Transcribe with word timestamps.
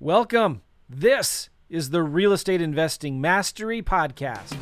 Welcome. 0.00 0.62
This 0.88 1.50
is 1.68 1.90
the 1.90 2.04
Real 2.04 2.32
Estate 2.32 2.62
Investing 2.62 3.20
Mastery 3.20 3.82
Podcast. 3.82 4.56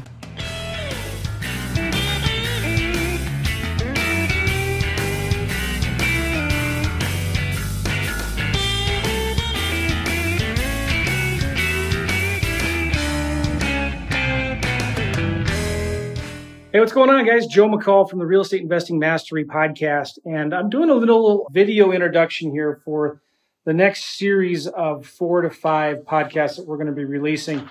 Hey, 16.72 16.80
what's 16.80 16.94
going 16.94 17.10
on, 17.10 17.26
guys? 17.26 17.46
Joe 17.46 17.68
McCall 17.68 18.08
from 18.08 18.20
the 18.20 18.26
Real 18.26 18.40
Estate 18.40 18.62
Investing 18.62 18.98
Mastery 18.98 19.44
Podcast. 19.44 20.18
And 20.24 20.54
I'm 20.54 20.70
doing 20.70 20.88
a 20.88 20.94
little 20.94 21.46
video 21.52 21.92
introduction 21.92 22.50
here 22.50 22.80
for 22.86 23.20
the 23.66 23.74
next 23.74 24.16
series 24.16 24.68
of 24.68 25.04
four 25.04 25.42
to 25.42 25.50
five 25.50 25.98
podcasts 26.04 26.56
that 26.56 26.66
we're 26.66 26.76
going 26.76 26.86
to 26.86 26.92
be 26.92 27.04
releasing. 27.04 27.68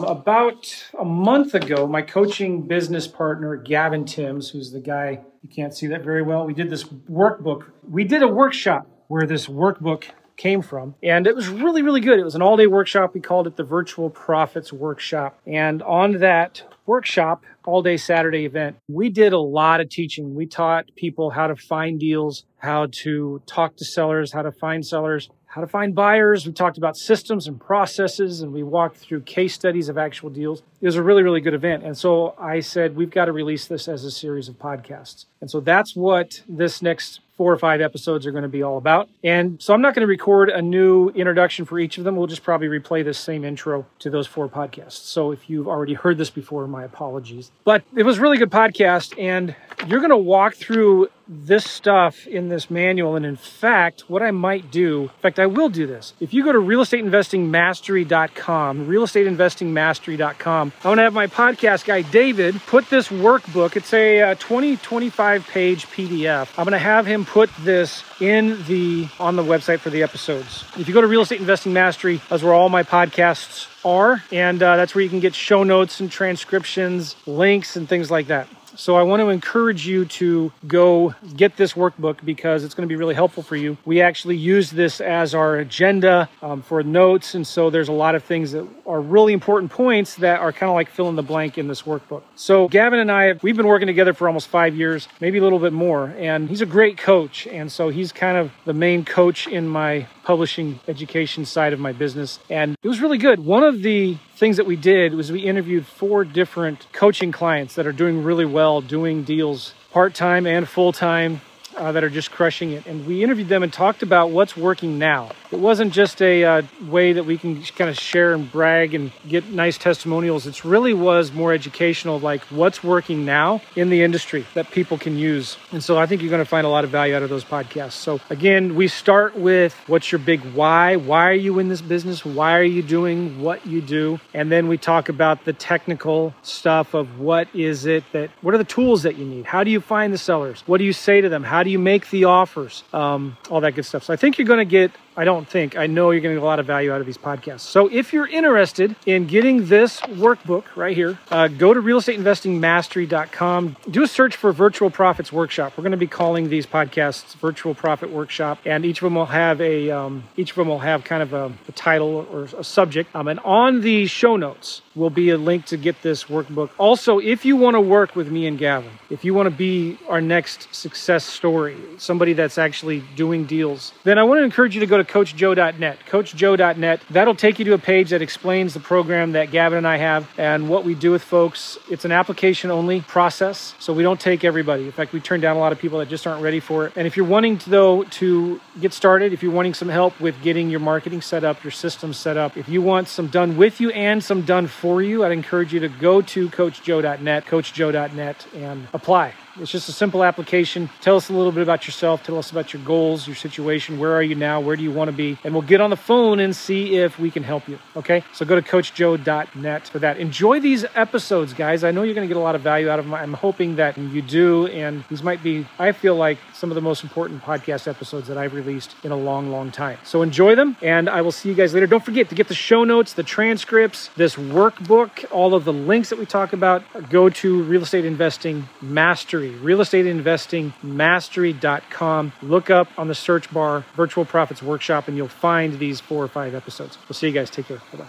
About 0.00 0.84
a 0.98 1.04
month 1.04 1.54
ago, 1.54 1.86
my 1.86 2.02
coaching 2.02 2.62
business 2.62 3.06
partner, 3.06 3.54
Gavin 3.54 4.04
Timms, 4.04 4.50
who's 4.50 4.72
the 4.72 4.80
guy, 4.80 5.20
you 5.42 5.48
can't 5.48 5.72
see 5.72 5.86
that 5.86 6.02
very 6.02 6.22
well, 6.22 6.44
we 6.44 6.52
did 6.52 6.68
this 6.68 6.82
workbook. 6.82 7.70
We 7.88 8.02
did 8.02 8.24
a 8.24 8.28
workshop 8.28 8.88
where 9.06 9.24
this 9.24 9.46
workbook 9.46 10.06
came 10.36 10.62
from. 10.62 10.96
And 11.00 11.28
it 11.28 11.36
was 11.36 11.48
really, 11.48 11.82
really 11.82 12.00
good. 12.00 12.18
It 12.18 12.24
was 12.24 12.34
an 12.34 12.42
all 12.42 12.56
day 12.56 12.66
workshop. 12.66 13.14
We 13.14 13.20
called 13.20 13.46
it 13.46 13.54
the 13.54 13.62
Virtual 13.62 14.10
Profits 14.10 14.72
Workshop. 14.72 15.38
And 15.46 15.80
on 15.84 16.18
that 16.18 16.64
workshop, 16.86 17.44
all 17.64 17.82
day 17.82 17.96
Saturday 17.96 18.44
event, 18.44 18.76
we 18.88 19.08
did 19.08 19.32
a 19.32 19.38
lot 19.38 19.80
of 19.80 19.88
teaching. 19.88 20.34
We 20.34 20.46
taught 20.46 20.86
people 20.96 21.30
how 21.30 21.48
to 21.48 21.56
find 21.56 21.98
deals, 21.98 22.44
how 22.58 22.88
to 23.02 23.42
talk 23.46 23.76
to 23.76 23.84
sellers, 23.84 24.32
how 24.32 24.42
to 24.42 24.52
find 24.52 24.86
sellers, 24.86 25.28
how 25.46 25.62
to 25.62 25.66
find 25.66 25.94
buyers. 25.94 26.46
We 26.46 26.52
talked 26.52 26.76
about 26.76 26.96
systems 26.98 27.46
and 27.48 27.58
processes, 27.58 28.42
and 28.42 28.52
we 28.52 28.62
walked 28.62 28.98
through 28.98 29.22
case 29.22 29.54
studies 29.54 29.88
of 29.88 29.96
actual 29.96 30.28
deals. 30.28 30.62
It 30.82 30.86
was 30.86 30.96
a 30.96 31.02
really, 31.02 31.22
really 31.22 31.40
good 31.40 31.54
event. 31.54 31.82
And 31.82 31.96
so 31.96 32.34
I 32.38 32.60
said, 32.60 32.94
we've 32.94 33.10
got 33.10 33.24
to 33.24 33.32
release 33.32 33.66
this 33.66 33.88
as 33.88 34.04
a 34.04 34.10
series 34.10 34.48
of 34.48 34.58
podcasts. 34.58 35.24
And 35.40 35.50
so 35.50 35.60
that's 35.60 35.96
what 35.96 36.42
this 36.46 36.82
next 36.82 37.20
four 37.36 37.52
or 37.52 37.58
five 37.58 37.80
episodes 37.80 38.26
are 38.26 38.32
going 38.32 38.42
to 38.42 38.48
be 38.48 38.62
all 38.62 38.78
about. 38.78 39.08
And 39.22 39.60
so 39.62 39.74
I'm 39.74 39.82
not 39.82 39.94
going 39.94 40.02
to 40.02 40.06
record 40.06 40.48
a 40.48 40.62
new 40.62 41.10
introduction 41.10 41.64
for 41.64 41.78
each 41.78 41.98
of 41.98 42.04
them. 42.04 42.16
We'll 42.16 42.26
just 42.26 42.42
probably 42.42 42.68
replay 42.68 43.04
this 43.04 43.18
same 43.18 43.44
intro 43.44 43.86
to 44.00 44.10
those 44.10 44.26
four 44.26 44.48
podcasts. 44.48 45.04
So 45.04 45.32
if 45.32 45.50
you've 45.50 45.68
already 45.68 45.94
heard 45.94 46.18
this 46.18 46.30
before, 46.30 46.66
my 46.76 46.84
apologies. 46.84 47.50
But 47.64 47.82
it 47.96 48.02
was 48.02 48.18
really 48.18 48.36
good 48.36 48.50
podcast, 48.50 49.18
and 49.18 49.56
you're 49.86 50.00
going 50.00 50.10
to 50.10 50.16
walk 50.16 50.54
through 50.54 51.08
this 51.26 51.64
stuff 51.64 52.26
in 52.26 52.50
this 52.50 52.70
manual. 52.70 53.16
And 53.16 53.24
in 53.24 53.36
fact, 53.36 54.02
what 54.08 54.22
I 54.22 54.30
might 54.30 54.70
do, 54.70 55.04
in 55.04 55.08
fact, 55.20 55.38
I 55.38 55.46
will 55.46 55.70
do 55.70 55.86
this. 55.86 56.12
If 56.20 56.34
you 56.34 56.44
go 56.44 56.52
to 56.52 56.58
realestateinvestingmastery.com, 56.58 58.86
realestateinvestingmastery.com, 58.86 60.72
I 60.84 60.88
want 60.88 60.98
to 60.98 61.02
have 61.02 61.14
my 61.14 61.28
podcast 61.28 61.86
guy, 61.86 62.02
David, 62.02 62.60
put 62.66 62.90
this 62.90 63.08
workbook. 63.08 63.76
It's 63.76 63.94
a 63.94 64.20
uh, 64.20 64.34
20, 64.34 64.76
25 64.76 65.48
page 65.48 65.86
PDF. 65.86 66.50
I'm 66.58 66.64
going 66.64 66.72
to 66.72 66.78
have 66.78 67.06
him 67.06 67.24
put 67.24 67.48
this 67.60 68.04
in 68.20 68.62
the 68.64 69.08
on 69.18 69.36
the 69.36 69.42
website 69.42 69.80
for 69.80 69.88
the 69.88 70.02
episodes. 70.02 70.66
If 70.78 70.88
you 70.88 70.94
go 70.94 71.00
to 71.00 71.06
Real 71.06 71.22
Estate 71.22 71.40
Investing 71.40 71.72
Mastery, 71.72 72.20
that's 72.28 72.42
where 72.42 72.52
all 72.52 72.68
my 72.68 72.82
podcasts 72.82 73.68
are, 73.86 74.22
and 74.32 74.62
uh, 74.62 74.76
that's 74.76 74.94
where 74.94 75.02
you 75.02 75.08
can 75.08 75.20
get 75.20 75.34
show 75.34 75.62
notes 75.62 76.00
and 76.00 76.10
transcriptions, 76.10 77.16
links, 77.26 77.76
and 77.76 77.88
things 77.88 78.10
like 78.10 78.26
that. 78.26 78.48
So 78.76 78.94
I 78.94 79.02
want 79.04 79.20
to 79.20 79.30
encourage 79.30 79.86
you 79.86 80.04
to 80.04 80.52
go 80.66 81.14
get 81.34 81.56
this 81.56 81.72
workbook 81.72 82.22
because 82.24 82.62
it's 82.62 82.74
going 82.74 82.86
to 82.86 82.92
be 82.92 82.96
really 82.96 83.14
helpful 83.14 83.42
for 83.42 83.56
you. 83.56 83.78
We 83.86 84.02
actually 84.02 84.36
use 84.36 84.70
this 84.70 85.00
as 85.00 85.34
our 85.34 85.56
agenda 85.56 86.28
um, 86.42 86.60
for 86.60 86.82
notes, 86.82 87.34
and 87.34 87.46
so 87.46 87.70
there's 87.70 87.88
a 87.88 87.92
lot 87.92 88.14
of 88.14 88.22
things 88.22 88.52
that 88.52 88.66
are 88.86 89.00
really 89.00 89.32
important 89.32 89.72
points 89.72 90.16
that 90.16 90.40
are 90.40 90.52
kind 90.52 90.68
of 90.68 90.74
like 90.74 90.90
fill 90.90 91.08
in 91.08 91.16
the 91.16 91.22
blank 91.22 91.56
in 91.56 91.68
this 91.68 91.82
workbook. 91.82 92.22
So 92.34 92.68
Gavin 92.68 92.98
and 92.98 93.10
I, 93.10 93.34
we've 93.42 93.56
been 93.56 93.66
working 93.66 93.86
together 93.86 94.12
for 94.12 94.28
almost 94.28 94.48
five 94.48 94.76
years, 94.76 95.08
maybe 95.20 95.38
a 95.38 95.42
little 95.42 95.58
bit 95.58 95.72
more, 95.72 96.14
and 96.18 96.48
he's 96.48 96.60
a 96.60 96.66
great 96.66 96.98
coach, 96.98 97.46
and 97.46 97.72
so 97.72 97.88
he's 97.88 98.12
kind 98.12 98.36
of 98.36 98.52
the 98.66 98.74
main 98.74 99.04
coach 99.06 99.46
in 99.46 99.66
my 99.66 100.06
publishing 100.22 100.80
education 100.88 101.46
side 101.46 101.72
of 101.72 101.80
my 101.80 101.92
business, 101.92 102.40
and 102.50 102.76
it 102.82 102.88
was 102.88 103.00
really 103.00 103.18
good. 103.18 103.40
One 103.40 103.62
of 103.62 103.82
the 103.82 104.18
things 104.36 104.58
that 104.58 104.66
we 104.66 104.76
did 104.76 105.14
was 105.14 105.32
we 105.32 105.40
interviewed 105.40 105.86
four 105.86 106.24
different 106.24 106.86
coaching 106.92 107.32
clients 107.32 107.74
that 107.76 107.86
are 107.86 107.92
doing 107.92 108.22
really 108.22 108.44
well, 108.44 108.65
doing 108.80 109.22
deals 109.22 109.74
part 109.92 110.14
time 110.14 110.46
and 110.46 110.68
full 110.68 110.92
time. 110.92 111.40
Uh, 111.76 111.92
that 111.92 112.02
are 112.02 112.08
just 112.08 112.30
crushing 112.30 112.72
it. 112.72 112.86
And 112.86 113.06
we 113.06 113.22
interviewed 113.22 113.50
them 113.50 113.62
and 113.62 113.70
talked 113.70 114.02
about 114.02 114.30
what's 114.30 114.56
working 114.56 114.98
now. 114.98 115.32
It 115.50 115.60
wasn't 115.60 115.92
just 115.92 116.20
a 116.20 116.44
uh, 116.44 116.62
way 116.88 117.12
that 117.12 117.24
we 117.24 117.38
can 117.38 117.62
kind 117.62 117.88
of 117.88 117.98
share 117.98 118.34
and 118.34 118.50
brag 118.50 118.94
and 118.94 119.12
get 119.28 119.48
nice 119.48 119.78
testimonials. 119.78 120.46
It 120.46 120.64
really 120.64 120.94
was 120.94 121.32
more 121.32 121.52
educational, 121.52 122.18
like 122.18 122.42
what's 122.44 122.82
working 122.82 123.24
now 123.24 123.62
in 123.74 123.90
the 123.90 124.02
industry 124.02 124.46
that 124.54 124.70
people 124.70 124.98
can 124.98 125.16
use. 125.16 125.56
And 125.72 125.82
so 125.82 125.98
I 125.98 126.06
think 126.06 126.22
you're 126.22 126.30
going 126.30 126.42
to 126.42 126.48
find 126.48 126.66
a 126.66 126.70
lot 126.70 126.84
of 126.84 126.90
value 126.90 127.14
out 127.14 127.22
of 127.22 127.30
those 127.30 127.44
podcasts. 127.44 127.92
So 127.92 128.20
again, 128.30 128.74
we 128.74 128.88
start 128.88 129.36
with 129.36 129.74
what's 129.86 130.10
your 130.10 130.18
big 130.18 130.40
why? 130.52 130.96
Why 130.96 131.28
are 131.28 131.32
you 131.32 131.58
in 131.58 131.68
this 131.68 131.80
business? 131.82 132.24
Why 132.24 132.56
are 132.56 132.64
you 132.64 132.82
doing 132.82 133.40
what 133.40 133.66
you 133.66 133.80
do? 133.80 134.20
And 134.34 134.50
then 134.50 134.68
we 134.68 134.78
talk 134.78 135.08
about 135.08 135.44
the 135.44 135.52
technical 135.52 136.34
stuff 136.42 136.94
of 136.94 137.18
what 137.18 137.48
is 137.54 137.86
it 137.86 138.04
that, 138.12 138.30
what 138.40 138.54
are 138.54 138.58
the 138.58 138.64
tools 138.64 139.04
that 139.04 139.16
you 139.16 139.24
need? 139.24 139.46
How 139.46 139.64
do 139.64 139.70
you 139.70 139.80
find 139.80 140.12
the 140.12 140.18
sellers? 140.18 140.62
What 140.66 140.78
do 140.78 140.84
you 140.84 140.92
say 140.92 141.20
to 141.20 141.28
them? 141.28 141.44
How 141.44 141.62
do 141.62 141.70
you 141.70 141.78
make 141.78 142.10
the 142.10 142.24
offers? 142.24 142.84
Um, 142.92 143.36
all 143.50 143.60
that 143.60 143.74
good 143.74 143.84
stuff. 143.84 144.04
So 144.04 144.12
I 144.12 144.16
think 144.16 144.38
you're 144.38 144.46
going 144.46 144.58
to 144.58 144.64
get 144.64 144.92
I 145.16 145.24
don't 145.24 145.48
think. 145.48 145.76
I 145.76 145.86
know 145.86 146.10
you're 146.10 146.20
getting 146.20 146.36
a 146.36 146.44
lot 146.44 146.58
of 146.58 146.66
value 146.66 146.92
out 146.92 147.00
of 147.00 147.06
these 147.06 147.16
podcasts. 147.16 147.60
So 147.60 147.88
if 147.90 148.12
you're 148.12 148.26
interested 148.26 148.94
in 149.06 149.26
getting 149.26 149.66
this 149.66 150.00
workbook 150.00 150.64
right 150.76 150.94
here, 150.94 151.18
uh, 151.30 151.48
go 151.48 151.72
to 151.72 151.80
realestateinvestingmastery.com. 151.80 153.76
Do 153.90 154.02
a 154.02 154.06
search 154.06 154.36
for 154.36 154.52
Virtual 154.52 154.90
Profits 154.90 155.32
Workshop. 155.32 155.72
We're 155.76 155.82
going 155.82 155.92
to 155.92 155.96
be 155.96 156.06
calling 156.06 156.50
these 156.50 156.66
podcasts 156.66 157.34
Virtual 157.36 157.74
Profit 157.74 158.10
Workshop, 158.10 158.58
and 158.66 158.84
each 158.84 158.98
of 158.98 159.06
them 159.06 159.14
will 159.14 159.26
have 159.26 159.60
a 159.60 159.90
um, 159.90 160.24
each 160.36 160.50
of 160.50 160.56
them 160.56 160.68
will 160.68 160.80
have 160.80 161.04
kind 161.04 161.22
of 161.22 161.32
a, 161.32 161.52
a 161.66 161.72
title 161.72 162.26
or 162.30 162.44
a 162.44 162.64
subject. 162.64 163.14
Um, 163.14 163.28
and 163.28 163.40
on 163.40 163.80
the 163.80 164.06
show 164.06 164.36
notes 164.36 164.82
will 164.94 165.10
be 165.10 165.30
a 165.30 165.38
link 165.38 165.66
to 165.66 165.76
get 165.76 166.02
this 166.02 166.24
workbook. 166.24 166.70
Also, 166.78 167.18
if 167.18 167.44
you 167.44 167.56
want 167.56 167.74
to 167.74 167.80
work 167.80 168.16
with 168.16 168.30
me 168.30 168.46
and 168.46 168.58
Gavin, 168.58 168.90
if 169.10 169.24
you 169.24 169.34
want 169.34 169.46
to 169.46 169.54
be 169.54 169.98
our 170.08 170.20
next 170.20 170.74
success 170.74 171.24
story, 171.24 171.76
somebody 171.98 172.32
that's 172.32 172.58
actually 172.58 173.02
doing 173.14 173.44
deals, 173.44 173.92
then 174.04 174.18
I 174.18 174.24
want 174.24 174.40
to 174.40 174.44
encourage 174.44 174.74
you 174.74 174.80
to 174.80 174.86
go 174.86 174.96
to 174.96 175.05
coachjoe.net. 175.08 175.98
Coachjoe.net. 176.08 177.00
That'll 177.10 177.34
take 177.34 177.58
you 177.58 177.64
to 177.66 177.74
a 177.74 177.78
page 177.78 178.10
that 178.10 178.22
explains 178.22 178.74
the 178.74 178.80
program 178.80 179.32
that 179.32 179.50
Gavin 179.50 179.78
and 179.78 179.86
I 179.86 179.96
have 179.96 180.28
and 180.38 180.68
what 180.68 180.84
we 180.84 180.94
do 180.94 181.10
with 181.10 181.22
folks. 181.22 181.78
It's 181.90 182.04
an 182.04 182.12
application 182.12 182.70
only 182.70 183.00
process, 183.02 183.74
so 183.78 183.92
we 183.92 184.02
don't 184.02 184.20
take 184.20 184.44
everybody. 184.44 184.84
In 184.84 184.92
fact, 184.92 185.12
we 185.12 185.20
turn 185.20 185.40
down 185.40 185.56
a 185.56 185.58
lot 185.58 185.72
of 185.72 185.78
people 185.78 185.98
that 185.98 186.08
just 186.08 186.26
aren't 186.26 186.42
ready 186.42 186.60
for 186.60 186.86
it. 186.86 186.92
And 186.96 187.06
if 187.06 187.16
you're 187.16 187.26
wanting 187.26 187.58
to, 187.58 187.70
though 187.70 188.04
to 188.04 188.60
get 188.80 188.92
started, 188.92 189.32
if 189.32 189.42
you're 189.42 189.52
wanting 189.52 189.74
some 189.74 189.88
help 189.88 190.18
with 190.20 190.40
getting 190.42 190.70
your 190.70 190.80
marketing 190.80 191.22
set 191.22 191.44
up, 191.44 191.62
your 191.64 191.70
systems 191.70 192.16
set 192.16 192.36
up, 192.36 192.56
if 192.56 192.68
you 192.68 192.82
want 192.82 193.08
some 193.08 193.28
done 193.28 193.56
with 193.56 193.80
you 193.80 193.90
and 193.90 194.22
some 194.22 194.42
done 194.42 194.66
for 194.66 195.02
you, 195.02 195.24
I'd 195.24 195.32
encourage 195.32 195.72
you 195.72 195.80
to 195.80 195.88
go 195.88 196.20
to 196.22 196.48
coachjoe.net, 196.48 197.46
coachjoe.net, 197.46 198.46
and 198.54 198.88
apply. 198.92 199.34
It's 199.58 199.70
just 199.70 199.88
a 199.88 199.92
simple 199.92 200.22
application. 200.22 200.90
Tell 201.00 201.16
us 201.16 201.30
a 201.30 201.32
little 201.32 201.52
bit 201.52 201.62
about 201.62 201.86
yourself. 201.86 202.22
Tell 202.22 202.36
us 202.36 202.50
about 202.50 202.74
your 202.74 202.82
goals, 202.82 203.26
your 203.26 203.36
situation. 203.36 203.98
Where 203.98 204.12
are 204.12 204.22
you 204.22 204.34
now? 204.34 204.60
Where 204.60 204.76
do 204.76 204.82
you 204.82 204.90
want 204.90 205.08
to 205.08 205.16
be? 205.16 205.38
And 205.44 205.54
we'll 205.54 205.62
get 205.62 205.80
on 205.80 205.88
the 205.88 205.96
phone 205.96 206.40
and 206.40 206.54
see 206.54 206.96
if 206.96 207.18
we 207.18 207.30
can 207.30 207.42
help 207.42 207.66
you. 207.66 207.78
Okay? 207.96 208.22
So 208.34 208.44
go 208.44 208.54
to 208.54 208.62
coachjoe.net 208.62 209.88
for 209.88 209.98
that. 210.00 210.18
Enjoy 210.18 210.60
these 210.60 210.84
episodes, 210.94 211.54
guys. 211.54 211.84
I 211.84 211.90
know 211.90 212.02
you're 212.02 212.14
going 212.14 212.28
to 212.28 212.32
get 212.32 212.38
a 212.38 212.44
lot 212.44 212.54
of 212.54 212.60
value 212.60 212.90
out 212.90 212.98
of 212.98 213.06
them. 213.06 213.14
I'm 213.14 213.32
hoping 213.32 213.76
that 213.76 213.96
you 213.96 214.20
do. 214.20 214.66
And 214.66 215.04
these 215.08 215.22
might 215.22 215.42
be, 215.42 215.66
I 215.78 215.92
feel 215.92 216.16
like, 216.16 216.38
some 216.52 216.70
of 216.70 216.74
the 216.74 216.82
most 216.82 217.02
important 217.02 217.42
podcast 217.42 217.88
episodes 217.88 218.28
that 218.28 218.36
I've 218.36 218.52
released 218.52 218.94
in 219.04 219.10
a 219.10 219.16
long, 219.16 219.50
long 219.50 219.70
time. 219.70 219.98
So 220.04 220.20
enjoy 220.20 220.54
them. 220.54 220.76
And 220.82 221.08
I 221.08 221.22
will 221.22 221.32
see 221.32 221.48
you 221.48 221.54
guys 221.54 221.72
later. 221.72 221.86
Don't 221.86 222.04
forget 222.04 222.28
to 222.28 222.34
get 222.34 222.48
the 222.48 222.54
show 222.54 222.84
notes, 222.84 223.14
the 223.14 223.22
transcripts, 223.22 224.10
this 224.16 224.36
workbook, 224.36 225.24
all 225.30 225.54
of 225.54 225.64
the 225.64 225.72
links 225.72 226.10
that 226.10 226.18
we 226.18 226.26
talk 226.26 226.52
about. 226.52 226.82
Go 227.08 227.30
to 227.30 227.62
Real 227.62 227.82
Estate 227.82 228.04
Investing 228.04 228.68
Mastery 228.82 229.45
Mastery, 229.52 229.74
realestateinvestingmastery.com. 229.74 232.32
Look 232.42 232.70
up 232.70 232.88
on 232.98 233.08
the 233.08 233.14
search 233.14 233.52
bar 233.52 233.84
Virtual 233.94 234.24
Profits 234.24 234.62
Workshop 234.62 235.08
and 235.08 235.16
you'll 235.16 235.28
find 235.28 235.78
these 235.78 236.00
four 236.00 236.24
or 236.24 236.28
five 236.28 236.54
episodes. 236.54 236.98
We'll 237.08 237.14
see 237.14 237.28
you 237.28 237.32
guys. 237.32 237.50
Take 237.50 237.66
care. 237.66 237.80
Bye 237.92 237.98
bye. 237.98 238.06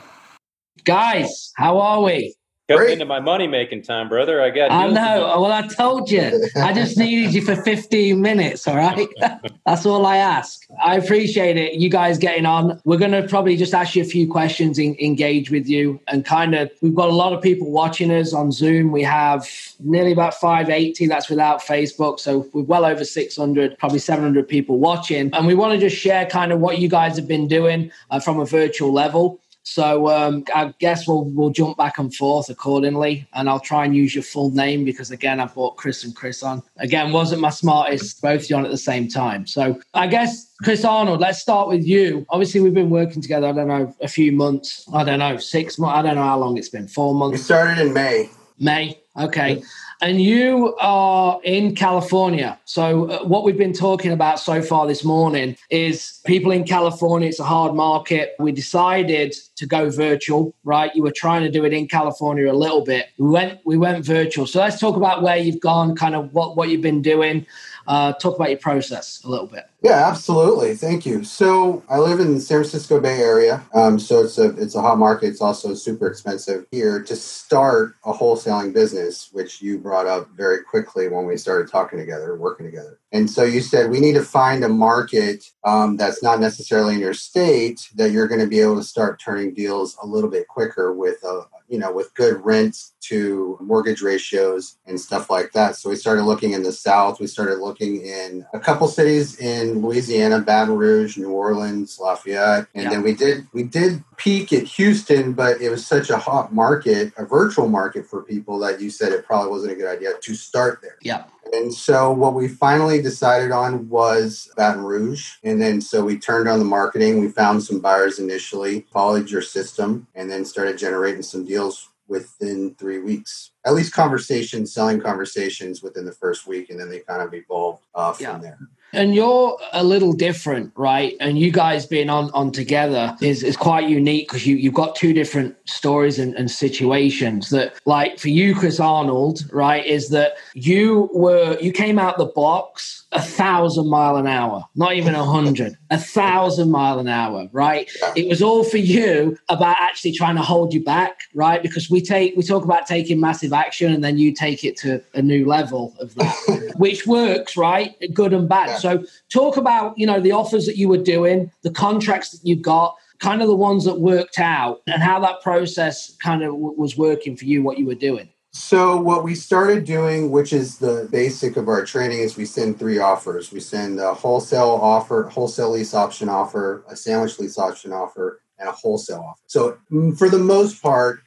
Guys, 0.84 1.52
how 1.58 1.80
are 1.80 2.02
we? 2.02 2.36
Coming 2.68 2.90
into 2.90 3.06
my 3.06 3.22
money 3.22 3.48
making 3.48 3.84
time, 3.84 4.10
brother. 4.10 4.42
I 4.42 4.50
got. 4.50 4.72
I 4.72 4.90
know. 4.90 5.40
Well, 5.40 5.54
I 5.54 5.66
told 5.68 6.12
you. 6.12 6.50
I 6.58 6.74
just 6.74 6.98
needed 6.98 7.34
you 7.34 7.42
for 7.42 7.56
15 7.56 8.20
minutes. 8.20 8.68
All 8.68 8.76
right. 8.76 9.08
That's 9.66 9.86
all 9.86 10.06
I 10.06 10.18
ask. 10.18 10.68
I 10.84 10.98
appreciate 10.98 11.56
it. 11.56 11.76
You 11.76 11.90
guys 11.90 12.18
getting 12.18 12.46
on. 12.46 12.82
We're 12.84 12.98
going 12.98 13.12
to 13.12 13.26
probably 13.26 13.56
just 13.56 13.74
ask 13.74 13.96
you 13.96 14.02
a 14.02 14.06
few 14.06 14.30
questions, 14.30 14.80
in, 14.80 14.98
engage 15.00 15.50
with 15.50 15.66
you, 15.68 15.98
and 16.10 16.26
kind 16.26 16.56
of. 16.56 16.70
We've 16.82 16.94
got 16.94 17.08
a 17.08 17.14
lot 17.14 17.32
of 17.32 17.42
people 17.42 17.72
watching 17.72 18.12
us 18.12 18.34
on 18.34 18.52
Zoom. 18.52 18.92
We 18.92 19.04
have 19.04 19.48
nearly 19.80 20.12
about 20.12 20.34
580. 20.34 21.08
That's 21.08 21.30
without 21.30 21.62
Facebook. 21.62 22.20
So 22.20 22.50
we're 22.52 22.64
well 22.64 22.84
over 22.84 23.06
600, 23.06 23.78
probably 23.78 24.00
700 24.00 24.46
people 24.46 24.78
watching, 24.78 25.34
and 25.34 25.48
we 25.48 25.56
want 25.56 25.72
to 25.74 25.80
just 25.80 25.96
share 25.96 26.26
kind 26.26 26.52
of 26.52 26.60
what 26.60 26.80
you 26.80 26.90
guys 26.90 27.16
have 27.16 27.30
been 27.30 27.48
doing 27.48 27.92
uh, 28.12 28.20
from 28.20 28.42
a 28.42 28.46
virtual 28.46 28.92
level. 28.92 29.40
So 29.70 30.08
um, 30.08 30.46
I 30.56 30.74
guess 30.80 31.10
we'll 31.10 31.26
we'll 31.26 31.50
jump 31.50 31.76
back 31.76 31.98
and 31.98 32.14
forth 32.16 32.50
accordingly, 32.50 33.28
and 33.34 33.50
I'll 33.50 33.60
try 33.60 33.84
and 33.84 33.94
use 33.94 34.16
your 34.16 34.24
full 34.24 34.50
name 34.52 34.86
because 34.86 35.12
again 35.12 35.42
I 35.42 35.46
brought 35.46 35.76
Chris 35.76 36.06
and 36.06 36.16
Chris 36.16 36.42
on. 36.42 36.64
Again, 36.78 37.12
wasn't 37.12 37.42
my 37.42 37.50
smartest, 37.50 38.22
both 38.22 38.50
you 38.50 38.56
on 38.56 38.64
at 38.64 38.72
the 38.72 38.78
same 38.78 39.10
time. 39.10 39.46
So 39.46 39.78
I 39.94 40.08
guess 40.08 40.54
Chris 40.64 40.86
Arnold, 40.86 41.20
let's 41.20 41.40
start 41.40 41.68
with 41.68 41.86
you. 41.86 42.26
Obviously, 42.30 42.62
we've 42.62 42.74
been 42.74 42.90
working 42.90 43.22
together. 43.22 43.46
I 43.48 43.52
don't 43.52 43.68
know 43.68 43.94
a 44.00 44.08
few 44.08 44.32
months. 44.32 44.88
I 44.94 45.04
don't 45.04 45.20
know 45.20 45.36
six 45.36 45.78
months. 45.78 45.98
I 45.98 46.02
don't 46.02 46.16
know 46.16 46.24
how 46.24 46.40
long 46.40 46.58
it's 46.58 46.70
been. 46.70 46.88
Four 46.88 47.14
months. 47.14 47.40
We 47.40 47.44
started 47.44 47.86
in 47.86 47.92
May. 47.92 48.30
May. 48.58 49.02
Okay 49.20 49.62
and 50.02 50.22
you 50.22 50.76
are 50.80 51.40
in 51.44 51.76
California. 51.76 52.60
So, 52.66 53.10
uh, 53.10 53.24
what 53.24 53.44
we've 53.44 53.58
been 53.58 53.74
talking 53.74 54.12
about 54.12 54.40
so 54.40 54.62
far 54.62 54.88
this 54.88 55.04
morning 55.04 55.58
is 55.70 56.20
people 56.26 56.52
in 56.52 56.64
California, 56.64 57.30
it's 57.30 57.40
a 57.40 57.44
hard 57.44 57.74
market. 57.74 58.36
We 58.40 58.52
decided 58.52 59.36
to 59.56 59.66
go 59.66 59.90
virtual, 59.90 60.54
right? 60.64 60.96
You 60.96 61.04
were 61.04 61.12
trying 61.12 61.44
to 61.44 61.50
do 61.50 61.66
it 61.66 61.74
in 61.74 61.88
California 61.88 62.52
a 62.52 62.54
little 62.54 62.84
bit. 62.84 63.08
We 63.18 63.30
went 63.30 63.60
we 63.66 63.78
went 63.78 64.06
virtual. 64.06 64.46
So 64.46 64.60
let's 64.60 64.80
talk 64.80 64.96
about 64.96 65.24
where 65.24 65.38
you've 65.38 65.60
gone, 65.60 65.96
kind 65.96 66.16
of 66.16 66.34
what, 66.34 66.56
what 66.56 66.70
you've 66.70 66.82
been 66.82 67.02
doing. 67.02 67.46
Uh, 67.88 68.14
talk 68.14 68.36
about 68.36 68.50
your 68.50 68.60
process 68.60 69.22
a 69.24 69.30
little 69.30 69.48
bit. 69.48 69.70
Yeah, 69.82 70.08
absolutely. 70.08 70.76
Thank 70.76 71.06
you. 71.06 71.24
So 71.24 71.84
I 71.88 72.00
live 72.00 72.20
in 72.20 72.34
the 72.34 72.42
San 72.42 72.58
Francisco 72.58 73.00
Bay 73.00 73.20
Area. 73.22 73.64
Um, 73.74 74.00
so 74.00 74.22
it's 74.22 74.38
a 74.38 74.50
it's 74.58 74.76
a 74.76 74.82
hot 74.82 74.98
market. 74.98 75.28
It's 75.28 75.42
also 75.42 75.74
super 75.76 76.08
expensive 76.08 76.66
here 76.72 77.02
to 77.04 77.16
start 77.16 77.94
a 78.04 78.12
wholesaling 78.12 78.74
business, 78.74 79.30
which 79.32 79.62
you 79.62 79.78
brought 79.78 80.08
up 80.08 80.30
very 80.32 80.64
quickly 80.64 81.08
when 81.08 81.26
we 81.26 81.38
started 81.38 81.72
talking 81.72 82.00
together, 82.00 82.36
working 82.36 82.66
together. 82.66 83.00
And 83.12 83.30
so 83.30 83.44
you 83.44 83.62
said 83.62 83.90
we 83.90 84.00
need 84.00 84.14
to 84.14 84.24
find 84.24 84.64
a 84.64 84.70
market 84.70 85.50
um, 85.64 85.96
that's 85.96 86.22
not 86.22 86.40
necessarily 86.40 86.96
in 86.96 87.00
your 87.00 87.14
state 87.14 87.88
that 87.96 88.12
you're 88.12 88.28
going 88.28 88.42
to 88.42 88.48
be 88.48 88.60
able 88.60 88.76
to 88.78 88.84
start 88.84 89.22
turning 89.24 89.54
deals 89.54 89.98
a 90.02 90.08
little 90.08 90.30
bit 90.30 90.48
quicker 90.48 90.94
with 90.94 91.24
a 91.24 91.44
you 91.68 91.78
know 91.78 91.92
with 91.92 92.14
good 92.14 92.44
rents 92.46 92.94
to 93.02 93.58
mortgage 93.62 94.02
ratios 94.02 94.78
and 94.86 95.00
stuff 95.00 95.30
like 95.30 95.52
that. 95.54 95.76
So 95.76 95.90
we 95.90 95.96
started 95.96 96.24
looking 96.24 96.52
in 96.52 96.64
the 96.64 96.72
South. 96.72 97.20
We 97.20 97.28
started 97.28 97.60
looking 97.60 98.02
in 98.02 98.46
a 98.54 98.60
couple 98.60 98.88
cities 98.88 99.40
in 99.40 99.82
Louisiana, 99.82 100.42
Baton 100.42 100.76
Rouge, 100.76 101.18
New 101.18 101.32
Orleans, 101.32 102.00
Lafayette, 102.00 102.68
and 102.74 102.84
yeah. 102.84 102.90
then 102.90 103.04
we 103.04 103.14
did 103.14 103.48
we 103.54 103.64
did 103.64 104.04
peek 104.18 104.52
at 104.52 104.64
Houston, 104.64 105.34
but 105.34 105.62
it 105.62 105.70
was 105.70 105.86
such 105.86 106.10
a 106.10 106.18
hot 106.18 106.54
market, 106.54 107.14
a 107.18 107.26
virtual 107.26 107.70
market 107.70 108.06
for 108.06 108.24
people 108.24 108.60
that 108.60 108.82
you 108.82 108.90
said 108.90 109.12
it 109.12 109.26
probably 109.26 109.52
wasn't 109.52 109.72
a 109.72 109.76
good 109.76 109.90
idea 109.90 110.12
to 110.22 110.36
start 110.36 110.80
there. 110.82 110.98
Yeah. 111.02 111.26
And 111.54 111.74
so 111.74 112.12
what 112.12 112.34
we 112.34 112.48
finally 112.48 113.02
decided 113.02 113.52
on 113.52 113.90
was 113.90 114.50
Baton 114.58 114.84
Rouge. 114.84 115.34
And 115.44 115.62
then 115.62 115.82
so 115.82 116.04
we 116.04 116.18
turned 116.18 116.48
on 116.48 116.60
the 116.60 116.66
marketing. 116.66 117.20
We 117.20 117.30
found 117.30 117.64
some 117.64 117.80
buyers 117.80 118.20
initially, 118.20 118.88
followed 118.92 119.30
your 119.30 119.42
system, 119.42 120.08
and 120.16 120.30
then 120.30 120.46
started 120.46 120.78
generating 120.78 121.22
some 121.22 121.46
deals 121.46 121.90
within 122.08 122.74
three 122.76 123.00
weeks. 123.00 123.52
At 123.66 123.74
least 123.74 123.94
conversations, 123.94 124.74
selling 124.74 125.02
conversations 125.02 125.84
within 125.84 126.06
the 126.06 126.14
first 126.14 126.48
week, 126.48 126.70
and 126.70 126.80
then 126.80 126.90
they 126.90 127.00
kind 127.00 127.22
of 127.22 127.34
evolved 127.34 127.84
uh, 127.94 128.14
from 128.14 128.24
yeah. 128.24 128.38
there. 128.38 128.60
And 128.94 129.14
you're 129.14 129.58
a 129.74 129.84
little 129.84 130.14
different, 130.14 130.72
right? 130.76 131.14
And 131.20 131.38
you 131.38 131.52
guys 131.52 131.86
being 131.86 132.10
on 132.10 132.32
on 132.32 132.52
together 132.52 133.16
is, 133.22 133.44
is 133.44 133.58
quite 133.58 133.90
unique 133.90 134.28
because 134.30 134.48
you, 134.48 134.56
you've 134.56 134.74
got 134.74 134.96
two 134.96 135.14
different 135.14 135.56
stories 135.66 136.20
and, 136.20 136.34
and 136.36 136.50
situations 136.50 137.50
that 137.50 137.74
like 137.86 138.18
for 138.18 138.30
you, 138.30 138.56
Chris 138.56 138.80
Arnold, 138.80 139.42
right, 139.52 139.86
is 139.86 140.10
that 140.10 140.34
you 140.54 141.10
were 141.14 141.58
you 141.60 141.72
came 141.72 142.00
out 142.00 142.18
the 142.18 142.26
box 142.26 143.06
a 143.14 143.22
thousand 143.22 143.90
mile 143.90 144.18
an 144.18 144.28
hour, 144.28 144.66
not 144.76 144.94
even 144.96 145.16
a 145.16 145.24
hundred, 145.24 145.78
a 145.90 145.98
thousand 145.98 146.72
mile 146.72 147.00
an 147.00 147.08
hour, 147.08 147.48
right? 147.52 147.90
It 148.16 148.28
was 148.28 148.42
all 148.42 148.64
for 148.64 148.78
you 148.78 149.38
about 149.50 149.78
actually 149.80 150.12
trying 150.12 150.36
to 150.36 150.42
hold 150.42 150.74
you 150.74 150.84
back, 150.84 151.22
right? 151.34 151.62
Because 151.62 151.90
we 151.90 152.02
take 152.02 152.36
we 152.36 152.44
talk 152.44 152.64
about 152.64 152.86
taking 152.86 153.20
massive 153.20 153.54
action 153.54 153.94
and 153.94 154.04
then 154.04 154.18
you 154.18 154.34
take 154.34 154.64
it 154.64 154.76
to 154.78 155.02
a 155.14 155.22
new 155.22 155.46
level 155.46 155.96
of 156.00 156.16
that, 156.16 156.74
which 156.78 157.08
works, 157.08 157.56
right? 157.56 157.96
Good 158.14 158.34
and 158.34 158.50
bad. 158.50 158.77
So 158.80 159.04
talk 159.32 159.58
about, 159.58 159.98
you 159.98 160.06
know, 160.06 160.20
the 160.20 160.32
offers 160.32 160.66
that 160.66 160.78
you 160.78 160.88
were 160.88 160.98
doing, 160.98 161.52
the 161.64 161.72
contracts 161.72 162.32
that 162.32 162.46
you 162.48 162.56
got, 162.56 162.96
kind 163.20 163.42
of 163.42 163.48
the 163.48 163.56
ones 163.56 163.86
that 163.86 164.00
worked 164.00 164.40
out 164.40 164.82
and 164.88 165.02
how 165.02 165.20
that 165.22 165.42
process 165.42 166.16
kind 166.18 166.44
of 166.44 166.52
w- 166.52 166.76
was 166.78 166.98
working 166.98 167.36
for 167.36 167.46
you, 167.46 167.64
what 167.64 167.78
you 167.78 167.86
were 167.86 167.96
doing. 167.96 168.30
So 168.52 169.00
what 169.00 169.24
we 169.24 169.36
started 169.36 169.86
doing, 169.86 170.32
which 170.32 170.54
is 170.54 170.80
the 170.80 171.08
basic 171.12 171.58
of 171.58 171.68
our 171.68 171.86
training, 171.86 172.20
is 172.20 172.38
we 172.38 172.46
send 172.46 172.80
three 172.80 172.98
offers. 172.98 173.52
We 173.52 173.60
send 173.60 174.00
a 174.00 174.14
wholesale 174.14 174.80
offer, 174.82 175.24
wholesale 175.24 175.72
lease 175.72 175.94
option 175.94 176.30
offer, 176.30 176.84
a 176.88 176.96
sandwich 176.96 177.38
lease 177.40 177.60
option 177.60 177.92
offer, 177.92 178.42
and 178.58 178.68
a 178.68 178.72
wholesale 178.72 179.26
offer. 179.30 179.42
So 179.48 179.78
mm, 179.92 180.18
for 180.18 180.30
the 180.30 180.40
most 180.40 180.82
part, 180.82 181.20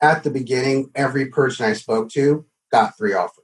at 0.00 0.24
the 0.24 0.30
beginning, 0.30 0.90
every 0.96 1.26
person 1.26 1.66
I 1.66 1.74
spoke 1.74 2.10
to 2.10 2.44
got 2.72 2.96
three 2.96 3.14
offers. 3.14 3.41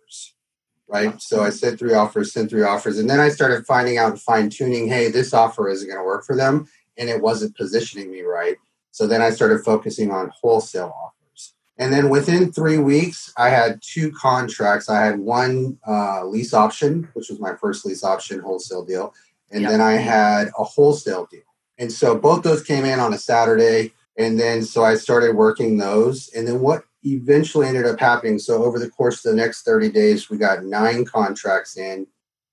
Right. 0.90 1.20
So 1.20 1.43
I 1.43 1.50
sent 1.50 1.79
three 1.79 1.93
offers, 1.93 2.32
sent 2.32 2.49
three 2.49 2.62
offers. 2.62 2.99
And 2.99 3.11
then 3.11 3.20
I 3.20 3.29
started 3.29 3.67
finding 3.67 3.99
out 3.99 4.12
and 4.12 4.20
fine 4.20 4.49
tuning, 4.49 4.88
hey, 4.88 5.11
this 5.11 5.35
offer 5.35 5.69
isn't 5.69 5.87
going 5.87 6.00
to 6.00 6.05
work 6.05 6.25
for 6.25 6.35
them. 6.35 6.67
And 6.96 7.11
it 7.11 7.20
wasn't 7.20 7.56
positioning 7.56 8.11
me 8.11 8.23
right. 8.23 8.56
So 8.90 9.06
then 9.06 9.20
I 9.20 9.31
started 9.31 9.62
focusing 9.64 10.11
on 10.11 10.32
wholesale 10.40 10.94
offers. 11.05 11.55
And 11.76 11.93
then 11.93 12.08
within 12.08 12.52
three 12.52 12.79
weeks, 12.79 13.32
I 13.37 13.50
had 13.50 13.81
two 13.82 14.11
contracts. 14.12 14.88
I 14.88 15.05
had 15.05 15.20
one 15.20 15.79
uh, 15.87 16.25
lease 16.25 16.55
option, 16.55 17.08
which 17.12 17.29
was 17.29 17.38
my 17.38 17.55
first 17.55 17.84
lease 17.84 18.02
option 18.02 18.41
wholesale 18.41 18.84
deal. 18.84 19.14
And 19.52 19.62
yep. 19.62 19.70
then 19.70 19.81
I 19.81 19.93
had 19.93 20.49
a 20.58 20.64
wholesale 20.64 21.29
deal. 21.31 21.43
And 21.79 21.93
so 21.93 22.19
both 22.19 22.43
those 22.43 22.62
came 22.62 22.84
in 22.84 22.99
on 22.99 23.12
a 23.12 23.19
Saturday. 23.19 23.93
And 24.17 24.41
then 24.41 24.64
so 24.64 24.84
I 24.84 24.96
started 24.96 25.37
working 25.37 25.76
those. 25.76 26.31
And 26.34 26.49
then 26.49 26.61
what 26.61 26.82
eventually 27.16 27.66
ended 27.66 27.87
up 27.87 28.00
happening 28.00 28.38
so 28.38 28.64
over 28.64 28.78
the 28.78 28.90
course 28.90 29.25
of 29.25 29.31
the 29.31 29.37
next 29.37 29.62
30 29.62 29.90
days, 29.90 30.31
we 30.31 30.38
got 30.38 30.64
nine 30.64 31.05
contracts 31.05 31.76
in, 31.76 32.06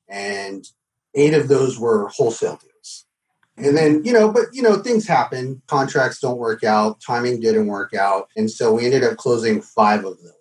and 0.07 0.67
eight 1.13 1.33
of 1.33 1.47
those 1.47 1.79
were 1.79 2.09
wholesale 2.09 2.59
deals. 2.61 3.05
And 3.57 3.75
then, 3.75 4.03
you 4.03 4.11
know, 4.11 4.31
but, 4.31 4.45
you 4.51 4.61
know, 4.61 4.77
things 4.77 5.07
happen. 5.07 5.61
Contracts 5.67 6.19
don't 6.19 6.37
work 6.37 6.63
out. 6.63 6.99
Timing 6.99 7.39
didn't 7.39 7.67
work 7.67 7.93
out. 7.93 8.27
And 8.35 8.51
so 8.51 8.73
we 8.73 8.85
ended 8.85 9.03
up 9.03 9.17
closing 9.17 9.61
five 9.61 10.03
of 10.03 10.17
those. 10.21 10.31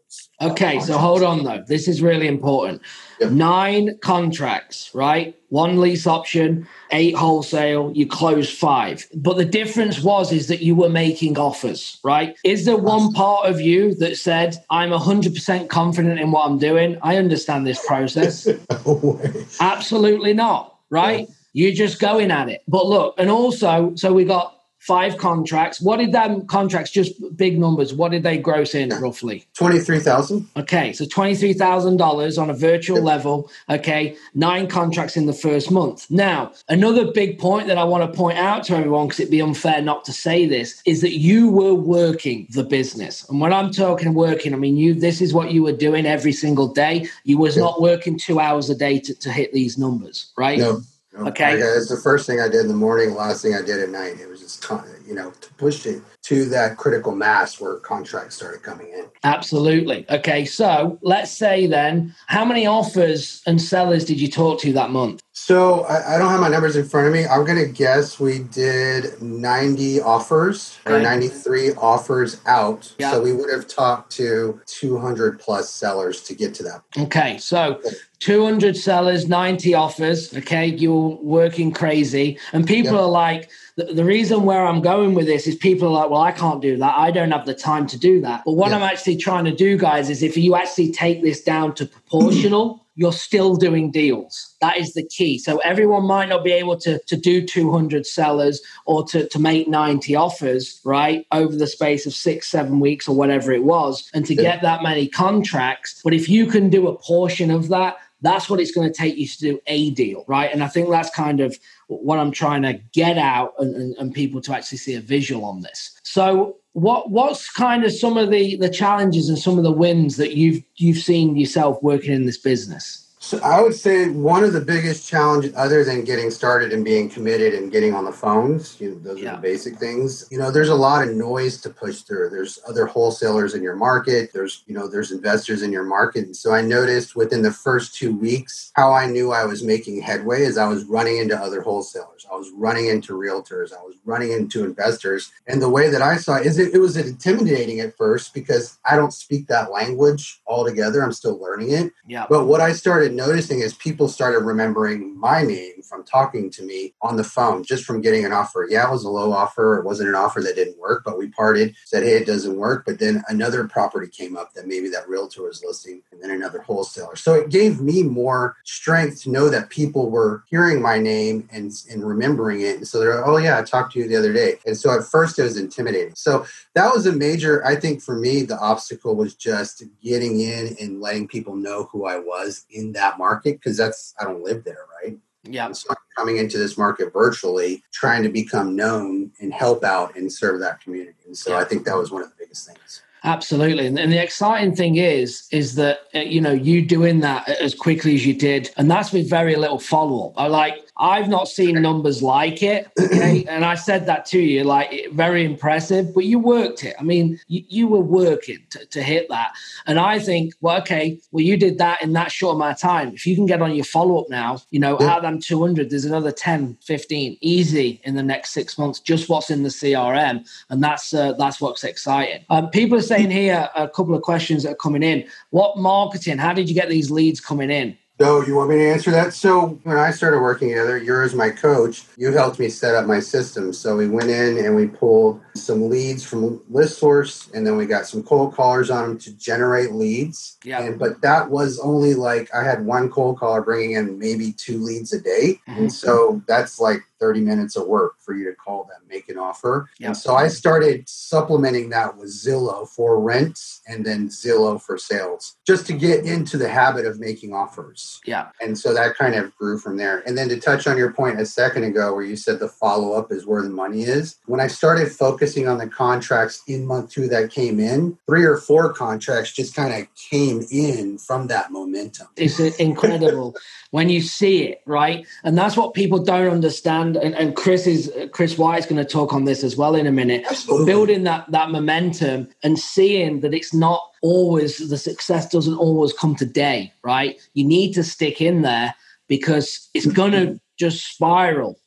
Okay, 0.40 0.80
so 0.80 0.98
hold 0.98 1.22
on 1.22 1.44
though. 1.44 1.62
This 1.66 1.86
is 1.86 2.02
really 2.02 2.26
important. 2.26 2.82
Yep. 3.20 3.30
Nine 3.30 3.98
contracts, 4.02 4.90
right? 4.92 5.36
One 5.48 5.80
lease 5.80 6.06
option, 6.06 6.66
eight 6.90 7.14
wholesale, 7.14 7.92
you 7.94 8.06
close 8.06 8.50
five. 8.50 9.06
But 9.14 9.36
the 9.36 9.44
difference 9.44 10.02
was 10.02 10.32
is 10.32 10.48
that 10.48 10.60
you 10.60 10.74
were 10.74 10.88
making 10.88 11.38
offers, 11.38 12.00
right? 12.02 12.36
Is 12.44 12.64
there 12.64 12.76
one 12.76 13.12
part 13.12 13.46
of 13.46 13.60
you 13.60 13.94
that 13.96 14.16
said, 14.16 14.56
I'm 14.70 14.90
100% 14.90 15.68
confident 15.68 16.18
in 16.18 16.32
what 16.32 16.46
I'm 16.46 16.58
doing? 16.58 16.98
I 17.02 17.16
understand 17.16 17.66
this 17.66 17.84
process. 17.86 18.46
no 18.86 19.20
Absolutely 19.60 20.34
not, 20.34 20.76
right? 20.90 21.28
Yeah. 21.28 21.34
You're 21.52 21.74
just 21.74 22.00
going 22.00 22.32
at 22.32 22.48
it. 22.48 22.62
But 22.66 22.86
look, 22.86 23.14
and 23.16 23.30
also, 23.30 23.94
so 23.94 24.12
we 24.12 24.24
got 24.24 24.63
five 24.86 25.16
contracts. 25.16 25.80
What 25.80 25.96
did 25.96 26.12
them 26.12 26.46
contracts, 26.46 26.90
just 26.90 27.14
big 27.36 27.58
numbers, 27.58 27.94
what 27.94 28.10
did 28.12 28.22
they 28.22 28.36
gross 28.36 28.74
in 28.74 28.90
roughly? 28.90 29.46
23000 29.54 30.48
Okay, 30.56 30.92
so 30.92 31.04
$23,000 31.04 32.38
on 32.42 32.50
a 32.50 32.54
virtual 32.54 33.00
level. 33.00 33.50
Okay, 33.70 34.16
nine 34.34 34.66
contracts 34.66 35.16
in 35.16 35.24
the 35.26 35.32
first 35.32 35.70
month. 35.70 36.10
Now, 36.10 36.52
another 36.68 37.10
big 37.12 37.38
point 37.38 37.66
that 37.68 37.78
I 37.78 37.84
want 37.84 38.10
to 38.10 38.16
point 38.16 38.36
out 38.38 38.64
to 38.64 38.76
everyone, 38.76 39.06
because 39.06 39.20
it'd 39.20 39.30
be 39.30 39.40
unfair 39.40 39.80
not 39.80 40.04
to 40.04 40.12
say 40.12 40.46
this, 40.46 40.82
is 40.84 41.00
that 41.00 41.18
you 41.18 41.50
were 41.50 41.74
working 41.74 42.46
the 42.50 42.64
business. 42.64 43.26
And 43.30 43.40
when 43.40 43.52
I'm 43.52 43.70
talking 43.70 44.12
working, 44.12 44.52
I 44.52 44.58
mean, 44.58 44.76
you, 44.76 44.92
this 44.92 45.22
is 45.22 45.32
what 45.32 45.50
you 45.50 45.62
were 45.62 45.72
doing 45.72 46.04
every 46.04 46.32
single 46.32 46.68
day. 46.68 47.08
You 47.24 47.38
was 47.38 47.56
not 47.56 47.80
working 47.80 48.18
two 48.18 48.38
hours 48.38 48.68
a 48.68 48.74
day 48.74 49.00
to, 49.00 49.14
to 49.14 49.32
hit 49.32 49.52
these 49.52 49.78
numbers, 49.78 50.30
right? 50.36 50.58
No. 50.58 50.82
Okay. 51.16 51.58
It's 51.58 51.88
the 51.88 51.96
first 51.96 52.26
thing 52.26 52.40
I 52.40 52.48
did 52.48 52.62
in 52.62 52.68
the 52.68 52.74
morning, 52.74 53.14
last 53.14 53.42
thing 53.42 53.54
I 53.54 53.62
did 53.62 53.80
at 53.80 53.90
night. 53.90 54.20
It 54.20 54.28
was 54.28 54.40
just, 54.40 54.66
you 55.06 55.14
know, 55.14 55.30
to 55.30 55.54
push 55.54 55.86
it 55.86 56.02
to 56.24 56.46
that 56.46 56.78
critical 56.78 57.14
mass 57.14 57.60
where 57.60 57.76
contracts 57.76 58.36
started 58.36 58.62
coming 58.62 58.88
in. 58.88 59.04
Absolutely. 59.24 60.06
Okay. 60.10 60.46
So 60.46 60.98
let's 61.02 61.30
say 61.30 61.66
then, 61.66 62.14
how 62.28 62.46
many 62.46 62.66
offers 62.66 63.42
and 63.46 63.60
sellers 63.60 64.06
did 64.06 64.18
you 64.18 64.30
talk 64.30 64.58
to 64.60 64.72
that 64.72 64.90
month? 64.90 65.22
So 65.32 65.80
I, 65.82 66.14
I 66.14 66.18
don't 66.18 66.30
have 66.30 66.40
my 66.40 66.48
numbers 66.48 66.76
in 66.76 66.86
front 66.86 67.08
of 67.08 67.12
me. 67.12 67.26
I'm 67.26 67.44
going 67.44 67.58
to 67.58 67.70
guess 67.70 68.18
we 68.18 68.38
did 68.38 69.20
90 69.20 70.00
offers 70.00 70.78
okay. 70.86 70.96
or 70.96 71.02
93 71.02 71.72
offers 71.72 72.40
out. 72.46 72.94
So 73.00 73.20
we 73.20 73.32
would 73.32 73.52
have 73.52 73.66
talked 73.66 74.12
to 74.12 74.60
200 74.66 75.38
plus 75.40 75.68
sellers 75.68 76.22
to 76.22 76.34
get 76.34 76.54
to 76.54 76.62
that. 76.62 76.82
Okay. 76.96 77.36
So 77.36 77.82
200 78.20 78.76
sellers, 78.76 79.28
90 79.28 79.74
offers. 79.74 80.34
Okay. 80.34 80.66
You're 80.66 81.18
working 81.20 81.70
crazy. 81.72 82.38
And 82.54 82.66
people 82.66 82.92
yep. 82.92 83.02
are 83.02 83.08
like, 83.08 83.50
the, 83.76 83.86
the, 83.86 84.04
reason 84.04 84.44
where 84.44 84.64
I'm 84.64 84.80
going 84.80 85.14
with 85.14 85.26
this 85.26 85.48
is 85.48 85.56
people 85.56 85.88
are 85.88 86.02
like, 86.02 86.10
well, 86.14 86.22
I 86.22 86.30
can't 86.30 86.62
do 86.62 86.76
that. 86.76 86.96
I 86.96 87.10
don't 87.10 87.32
have 87.32 87.44
the 87.44 87.54
time 87.54 87.88
to 87.88 87.98
do 87.98 88.20
that. 88.20 88.42
But 88.44 88.52
what 88.52 88.70
yeah. 88.70 88.76
I'm 88.76 88.82
actually 88.84 89.16
trying 89.16 89.46
to 89.46 89.52
do, 89.52 89.76
guys, 89.76 90.08
is 90.08 90.22
if 90.22 90.36
you 90.36 90.54
actually 90.54 90.92
take 90.92 91.22
this 91.22 91.42
down 91.42 91.74
to 91.74 91.86
proportional, 91.86 92.86
you're 92.94 93.12
still 93.12 93.56
doing 93.56 93.90
deals. 93.90 94.54
That 94.60 94.76
is 94.76 94.94
the 94.94 95.04
key. 95.04 95.38
So 95.38 95.58
everyone 95.58 96.04
might 96.04 96.28
not 96.28 96.44
be 96.44 96.52
able 96.52 96.76
to, 96.78 97.00
to 97.00 97.16
do 97.16 97.44
200 97.44 98.06
sellers 98.06 98.62
or 98.86 99.04
to, 99.08 99.28
to 99.28 99.38
make 99.40 99.66
90 99.66 100.14
offers, 100.14 100.80
right, 100.84 101.26
over 101.32 101.56
the 101.56 101.66
space 101.66 102.06
of 102.06 102.14
six, 102.14 102.46
seven 102.46 102.78
weeks 102.78 103.08
or 103.08 103.16
whatever 103.16 103.50
it 103.50 103.64
was, 103.64 104.08
and 104.14 104.24
to 104.26 104.36
get 104.36 104.62
that 104.62 104.84
many 104.84 105.08
contracts. 105.08 106.00
But 106.04 106.14
if 106.14 106.28
you 106.28 106.46
can 106.46 106.70
do 106.70 106.86
a 106.86 106.96
portion 106.96 107.50
of 107.50 107.70
that, 107.70 107.96
that's 108.24 108.48
what 108.48 108.58
it's 108.58 108.72
going 108.72 108.90
to 108.90 108.94
take 108.96 109.16
you 109.16 109.26
to 109.26 109.38
do 109.38 109.60
a 109.66 109.90
deal, 109.90 110.24
right? 110.26 110.50
And 110.52 110.64
I 110.64 110.68
think 110.68 110.88
that's 110.90 111.10
kind 111.10 111.40
of 111.40 111.58
what 111.88 112.18
I'm 112.18 112.30
trying 112.30 112.62
to 112.62 112.74
get 112.92 113.18
out 113.18 113.54
and, 113.58 113.74
and, 113.76 113.96
and 113.98 114.14
people 114.14 114.40
to 114.42 114.54
actually 114.54 114.78
see 114.78 114.94
a 114.94 115.00
visual 115.00 115.44
on 115.44 115.60
this. 115.60 115.98
So 116.02 116.56
what 116.72 117.10
what's 117.10 117.50
kind 117.50 117.84
of 117.84 117.92
some 117.92 118.16
of 118.16 118.30
the 118.30 118.56
the 118.56 118.68
challenges 118.68 119.28
and 119.28 119.38
some 119.38 119.58
of 119.58 119.64
the 119.64 119.72
wins 119.72 120.16
that 120.16 120.34
you've 120.34 120.62
you've 120.76 120.98
seen 120.98 121.36
yourself 121.36 121.82
working 121.82 122.12
in 122.12 122.26
this 122.26 122.38
business? 122.38 123.03
So 123.24 123.40
I 123.42 123.62
would 123.62 123.74
say 123.74 124.10
one 124.10 124.44
of 124.44 124.52
the 124.52 124.60
biggest 124.60 125.08
challenges, 125.08 125.54
other 125.56 125.82
than 125.82 126.04
getting 126.04 126.30
started 126.30 126.74
and 126.74 126.84
being 126.84 127.08
committed 127.08 127.54
and 127.54 127.72
getting 127.72 127.94
on 127.94 128.04
the 128.04 128.12
phones, 128.12 128.78
you 128.78 128.90
know, 128.90 128.98
those 128.98 129.18
yeah. 129.18 129.32
are 129.32 129.36
the 129.36 129.42
basic 129.42 129.78
things. 129.78 130.28
You 130.30 130.36
know, 130.36 130.50
there's 130.50 130.68
a 130.68 130.74
lot 130.74 131.08
of 131.08 131.14
noise 131.14 131.58
to 131.62 131.70
push 131.70 132.02
through. 132.02 132.28
There's 132.28 132.58
other 132.68 132.84
wholesalers 132.84 133.54
in 133.54 133.62
your 133.62 133.76
market. 133.76 134.30
There's 134.34 134.62
you 134.66 134.74
know, 134.74 134.88
there's 134.88 135.10
investors 135.10 135.62
in 135.62 135.72
your 135.72 135.84
market. 135.84 136.26
And 136.26 136.36
so 136.36 136.52
I 136.52 136.60
noticed 136.60 137.16
within 137.16 137.40
the 137.40 137.50
first 137.50 137.94
two 137.94 138.14
weeks 138.14 138.70
how 138.74 138.92
I 138.92 139.06
knew 139.06 139.32
I 139.32 139.46
was 139.46 139.64
making 139.64 140.02
headway 140.02 140.42
is 140.42 140.58
I 140.58 140.68
was 140.68 140.84
running 140.84 141.16
into 141.16 141.34
other 141.34 141.62
wholesalers. 141.62 142.26
I 142.30 142.36
was 142.36 142.50
running 142.54 142.88
into 142.88 143.14
realtors. 143.14 143.72
I 143.72 143.82
was 143.82 143.96
running 144.04 144.32
into 144.32 144.64
investors. 144.64 145.32
And 145.46 145.62
the 145.62 145.70
way 145.70 145.88
that 145.88 146.02
I 146.02 146.18
saw 146.18 146.36
it 146.36 146.46
is 146.46 146.58
it, 146.58 146.74
it 146.74 146.78
was 146.78 146.98
intimidating 146.98 147.80
at 147.80 147.96
first 147.96 148.34
because 148.34 148.78
I 148.84 148.96
don't 148.96 149.14
speak 149.14 149.46
that 149.46 149.72
language 149.72 150.42
altogether. 150.46 151.02
I'm 151.02 151.12
still 151.12 151.40
learning 151.40 151.70
it. 151.70 151.90
Yeah. 152.06 152.26
But 152.28 152.44
what 152.44 152.60
I 152.60 152.72
started 152.72 153.13
noticing 153.14 153.60
is 153.60 153.74
people 153.74 154.08
started 154.08 154.40
remembering 154.40 155.18
my 155.18 155.42
name 155.42 155.82
from 155.82 156.04
talking 156.04 156.50
to 156.50 156.62
me 156.62 156.94
on 157.02 157.16
the 157.16 157.24
phone, 157.24 157.62
just 157.62 157.84
from 157.84 158.00
getting 158.00 158.24
an 158.24 158.32
offer. 158.32 158.66
Yeah, 158.68 158.88
it 158.88 158.90
was 158.90 159.04
a 159.04 159.10
low 159.10 159.32
offer. 159.32 159.78
It 159.78 159.84
wasn't 159.84 160.08
an 160.08 160.14
offer 160.14 160.40
that 160.40 160.56
didn't 160.56 160.78
work, 160.78 161.02
but 161.04 161.18
we 161.18 161.28
parted, 161.28 161.74
said, 161.84 162.02
hey, 162.02 162.16
it 162.16 162.26
doesn't 162.26 162.56
work. 162.56 162.84
But 162.86 162.98
then 162.98 163.22
another 163.28 163.68
property 163.68 164.08
came 164.08 164.36
up 164.36 164.54
that 164.54 164.66
maybe 164.66 164.88
that 164.90 165.08
realtor 165.08 165.42
was 165.42 165.62
listing, 165.64 166.02
and 166.10 166.22
then 166.22 166.30
another 166.30 166.62
wholesaler. 166.62 167.16
So 167.16 167.34
it 167.34 167.50
gave 167.50 167.80
me 167.80 168.02
more 168.02 168.56
strength 168.64 169.22
to 169.22 169.30
know 169.30 169.48
that 169.50 169.70
people 169.70 170.10
were 170.10 170.44
hearing 170.48 170.82
my 170.82 170.98
name 170.98 171.48
and, 171.52 171.72
and 171.90 172.06
remembering 172.06 172.62
it. 172.62 172.76
And 172.76 172.88
so 172.88 172.98
they're, 172.98 173.16
like, 173.16 173.26
oh, 173.26 173.36
yeah, 173.36 173.58
I 173.58 173.62
talked 173.62 173.92
to 173.92 173.98
you 173.98 174.08
the 174.08 174.16
other 174.16 174.32
day. 174.32 174.58
And 174.66 174.76
so 174.76 174.90
at 174.90 175.04
first 175.04 175.38
it 175.38 175.42
was 175.42 175.56
intimidating. 175.56 176.14
So 176.14 176.46
that 176.74 176.92
was 176.92 177.06
a 177.06 177.12
major, 177.12 177.64
I 177.64 177.76
think 177.76 178.02
for 178.02 178.16
me, 178.16 178.42
the 178.42 178.58
obstacle 178.58 179.14
was 179.14 179.34
just 179.34 179.82
getting 180.02 180.40
in 180.40 180.76
and 180.80 181.00
letting 181.00 181.28
people 181.28 181.54
know 181.54 181.84
who 181.92 182.06
I 182.06 182.18
was 182.18 182.64
in 182.70 182.92
that 182.92 183.03
that 183.04 183.18
market 183.18 183.60
because 183.60 183.76
that's 183.76 184.14
I 184.20 184.24
don't 184.24 184.42
live 184.42 184.64
there, 184.64 184.86
right? 185.02 185.16
Yeah. 185.46 185.70
so 185.72 185.90
I'm 185.90 185.96
coming 186.16 186.38
into 186.38 186.56
this 186.56 186.78
market 186.78 187.12
virtually, 187.12 187.82
trying 187.92 188.22
to 188.22 188.30
become 188.30 188.74
known 188.74 189.30
and 189.40 189.52
help 189.52 189.84
out 189.84 190.16
and 190.16 190.32
serve 190.32 190.60
that 190.60 190.80
community. 190.80 191.18
And 191.26 191.36
so 191.36 191.50
yeah. 191.50 191.58
I 191.58 191.64
think 191.64 191.84
that 191.84 191.96
was 191.96 192.10
one 192.10 192.22
of 192.22 192.30
the 192.30 192.36
biggest 192.38 192.66
things. 192.66 193.02
Absolutely, 193.26 193.86
and, 193.86 193.96
the 193.96 194.22
exciting 194.22 194.76
thing 194.76 194.96
is, 194.96 195.48
is 195.50 195.76
that 195.76 196.00
uh, 196.14 196.18
you 196.18 196.42
know 196.42 196.52
you 196.52 196.84
doing 196.84 197.20
that 197.20 197.48
as 197.48 197.74
quickly 197.74 198.14
as 198.14 198.26
you 198.26 198.34
did, 198.34 198.70
and 198.76 198.90
that's 198.90 199.12
with 199.12 199.30
very 199.30 199.56
little 199.56 199.78
follow 199.78 200.28
up. 200.28 200.34
I 200.36 200.46
like 200.46 200.86
I've 200.96 201.28
not 201.28 201.48
seen 201.48 201.80
numbers 201.80 202.22
like 202.22 202.62
it. 202.62 202.88
Okay? 203.04 203.44
and 203.48 203.64
I 203.64 203.74
said 203.74 204.06
that 204.06 204.24
to 204.26 204.40
you, 204.40 204.64
like 204.64 205.08
very 205.12 205.44
impressive, 205.44 206.14
but 206.14 206.24
you 206.24 206.38
worked 206.38 206.82
it. 206.82 206.96
I 206.98 207.02
mean, 207.02 207.38
you, 207.48 207.62
you 207.68 207.86
were 207.86 208.00
working 208.00 208.58
to, 208.70 208.84
to, 208.86 209.02
hit 209.02 209.28
that. 209.28 209.52
And 209.86 210.00
I 210.00 210.18
think, 210.18 210.54
well, 210.60 210.78
okay, 210.80 211.20
well, 211.30 211.44
you 211.44 211.56
did 211.56 211.78
that 211.78 212.02
in 212.02 212.12
that 212.14 212.32
short 212.32 212.56
amount 212.56 212.72
of 212.72 212.80
time. 212.80 213.12
If 213.14 213.26
you 213.26 213.36
can 213.36 213.46
get 213.46 213.62
on 213.62 213.74
your 213.74 213.84
follow 213.84 214.20
up 214.20 214.30
now, 214.30 214.58
you 214.70 214.80
know, 214.80 214.96
yeah. 214.98 215.08
out 215.08 215.18
of 215.18 215.22
them 215.22 215.38
200, 215.38 215.90
there's 215.90 216.06
another 216.06 216.32
10, 216.32 216.78
15 216.82 217.36
easy 217.40 218.00
in 218.04 218.16
the 218.16 218.22
next 218.22 218.50
six 218.50 218.78
months, 218.78 218.98
just 218.98 219.28
what's 219.28 219.50
in 219.50 219.62
the 219.62 219.68
CRM. 219.68 220.48
And 220.70 220.82
that's, 220.82 221.14
uh, 221.14 221.34
that's 221.34 221.60
what's 221.60 221.84
exciting. 221.84 222.44
Um, 222.50 222.70
people 222.70 222.98
are 222.98 223.02
saying 223.02 223.30
here 223.30 223.68
a 223.76 223.88
couple 223.88 224.14
of 224.14 224.22
questions 224.22 224.64
that 224.64 224.72
are 224.72 224.76
coming 224.76 225.02
in. 225.02 225.28
What 225.50 225.76
marketing, 225.76 226.38
how 226.38 226.52
did 226.52 226.68
you 226.68 226.74
get 226.74 226.88
these 226.88 227.10
leads 227.10 227.40
coming 227.40 227.70
in? 227.70 227.96
So 228.20 228.46
you 228.46 228.54
want 228.54 228.70
me 228.70 228.76
to 228.76 228.92
answer 228.92 229.10
that? 229.10 229.34
So 229.34 229.80
when 229.82 229.98
I 229.98 230.12
started 230.12 230.40
working 230.40 230.68
together, 230.68 230.98
you're 230.98 231.24
as 231.24 231.34
my 231.34 231.50
coach, 231.50 232.04
you 232.16 232.32
helped 232.32 232.60
me 232.60 232.68
set 232.68 232.94
up 232.94 233.06
my 233.06 233.18
system. 233.18 233.72
So 233.72 233.96
we 233.96 234.08
went 234.08 234.30
in 234.30 234.64
and 234.64 234.76
we 234.76 234.86
pulled 234.86 235.40
some 235.56 235.88
leads 235.88 236.24
from 236.24 236.60
ListSource, 236.72 237.52
and 237.54 237.66
then 237.66 237.76
we 237.76 237.86
got 237.86 238.06
some 238.06 238.22
cold 238.22 238.54
callers 238.54 238.88
on 238.88 239.08
them 239.08 239.18
to 239.18 239.36
generate 239.36 239.92
leads. 239.92 240.58
Yeah. 240.62 240.82
And, 240.82 240.98
but 240.98 241.22
that 241.22 241.50
was 241.50 241.80
only 241.80 242.14
like 242.14 242.54
I 242.54 242.62
had 242.62 242.86
one 242.86 243.10
cold 243.10 243.38
caller 243.38 243.62
bringing 243.62 243.92
in 243.92 244.18
maybe 244.18 244.52
two 244.52 244.78
leads 244.78 245.12
a 245.12 245.20
day, 245.20 245.60
mm-hmm. 245.68 245.80
and 245.80 245.92
so 245.92 246.40
that's 246.46 246.78
like 246.78 247.00
30 247.24 247.40
minutes 247.40 247.74
of 247.74 247.86
work 247.86 248.16
for 248.20 248.34
you 248.34 248.44
to 248.44 248.54
call 248.54 248.84
them, 248.84 249.00
make 249.08 249.30
an 249.30 249.38
offer. 249.38 249.88
Yep. 249.98 250.08
And 250.08 250.16
so 250.16 250.34
I 250.34 250.48
started 250.48 251.08
supplementing 251.08 251.88
that 251.88 252.18
with 252.18 252.28
Zillow 252.28 252.86
for 252.86 253.18
rent 253.18 253.58
and 253.88 254.04
then 254.04 254.28
Zillow 254.28 254.78
for 254.78 254.98
sales 254.98 255.56
just 255.66 255.86
to 255.86 255.94
get 255.94 256.26
into 256.26 256.58
the 256.58 256.68
habit 256.68 257.06
of 257.06 257.18
making 257.18 257.54
offers. 257.54 258.20
Yeah. 258.26 258.48
And 258.60 258.76
so 258.76 258.92
that 258.92 259.16
kind 259.16 259.36
of 259.36 259.56
grew 259.56 259.78
from 259.78 259.96
there. 259.96 260.22
And 260.26 260.36
then 260.36 260.50
to 260.50 260.60
touch 260.60 260.86
on 260.86 260.98
your 260.98 261.14
point 261.14 261.40
a 261.40 261.46
second 261.46 261.84
ago, 261.84 262.12
where 262.12 262.24
you 262.24 262.36
said 262.36 262.58
the 262.58 262.68
follow 262.68 263.14
up 263.14 263.32
is 263.32 263.46
where 263.46 263.62
the 263.62 263.70
money 263.70 264.02
is, 264.02 264.36
when 264.44 264.60
I 264.60 264.66
started 264.66 265.10
focusing 265.10 265.66
on 265.66 265.78
the 265.78 265.88
contracts 265.88 266.62
in 266.66 266.84
month 266.84 267.10
two 267.10 267.26
that 267.28 267.50
came 267.50 267.80
in, 267.80 268.18
three 268.26 268.44
or 268.44 268.58
four 268.58 268.92
contracts 268.92 269.52
just 269.52 269.74
kind 269.74 269.94
of 269.94 270.14
came 270.14 270.62
in 270.70 271.16
from 271.16 271.46
that 271.46 271.72
momentum. 271.72 272.26
It's 272.36 272.60
incredible 272.60 273.56
when 273.94 274.08
you 274.08 274.20
see 274.20 274.64
it, 274.64 274.82
right? 274.86 275.24
And 275.44 275.56
that's 275.56 275.76
what 275.76 275.94
people 275.94 276.18
don't 276.18 276.50
understand. 276.50 277.13
And, 277.16 277.34
and 277.34 277.56
Chris 277.56 277.86
is 277.86 278.12
Chris 278.32 278.58
White's 278.58 278.86
going 278.86 279.04
to 279.04 279.10
talk 279.10 279.32
on 279.32 279.44
this 279.44 279.64
as 279.64 279.76
well 279.76 279.94
in 279.94 280.06
a 280.06 280.12
minute. 280.12 280.44
Absolutely. 280.48 280.86
Building 280.86 281.24
that 281.24 281.50
that 281.50 281.70
momentum 281.70 282.48
and 282.62 282.78
seeing 282.78 283.40
that 283.40 283.54
it's 283.54 283.74
not 283.74 284.02
always 284.22 284.88
the 284.88 284.98
success 284.98 285.48
doesn't 285.48 285.76
always 285.76 286.12
come 286.12 286.34
today, 286.34 286.92
right? 287.02 287.38
You 287.54 287.64
need 287.64 287.92
to 287.94 288.02
stick 288.02 288.40
in 288.40 288.62
there 288.62 288.94
because 289.28 289.88
it's 289.94 290.06
going 290.06 290.32
to 290.32 290.60
just 290.78 291.06
spiral 291.06 291.78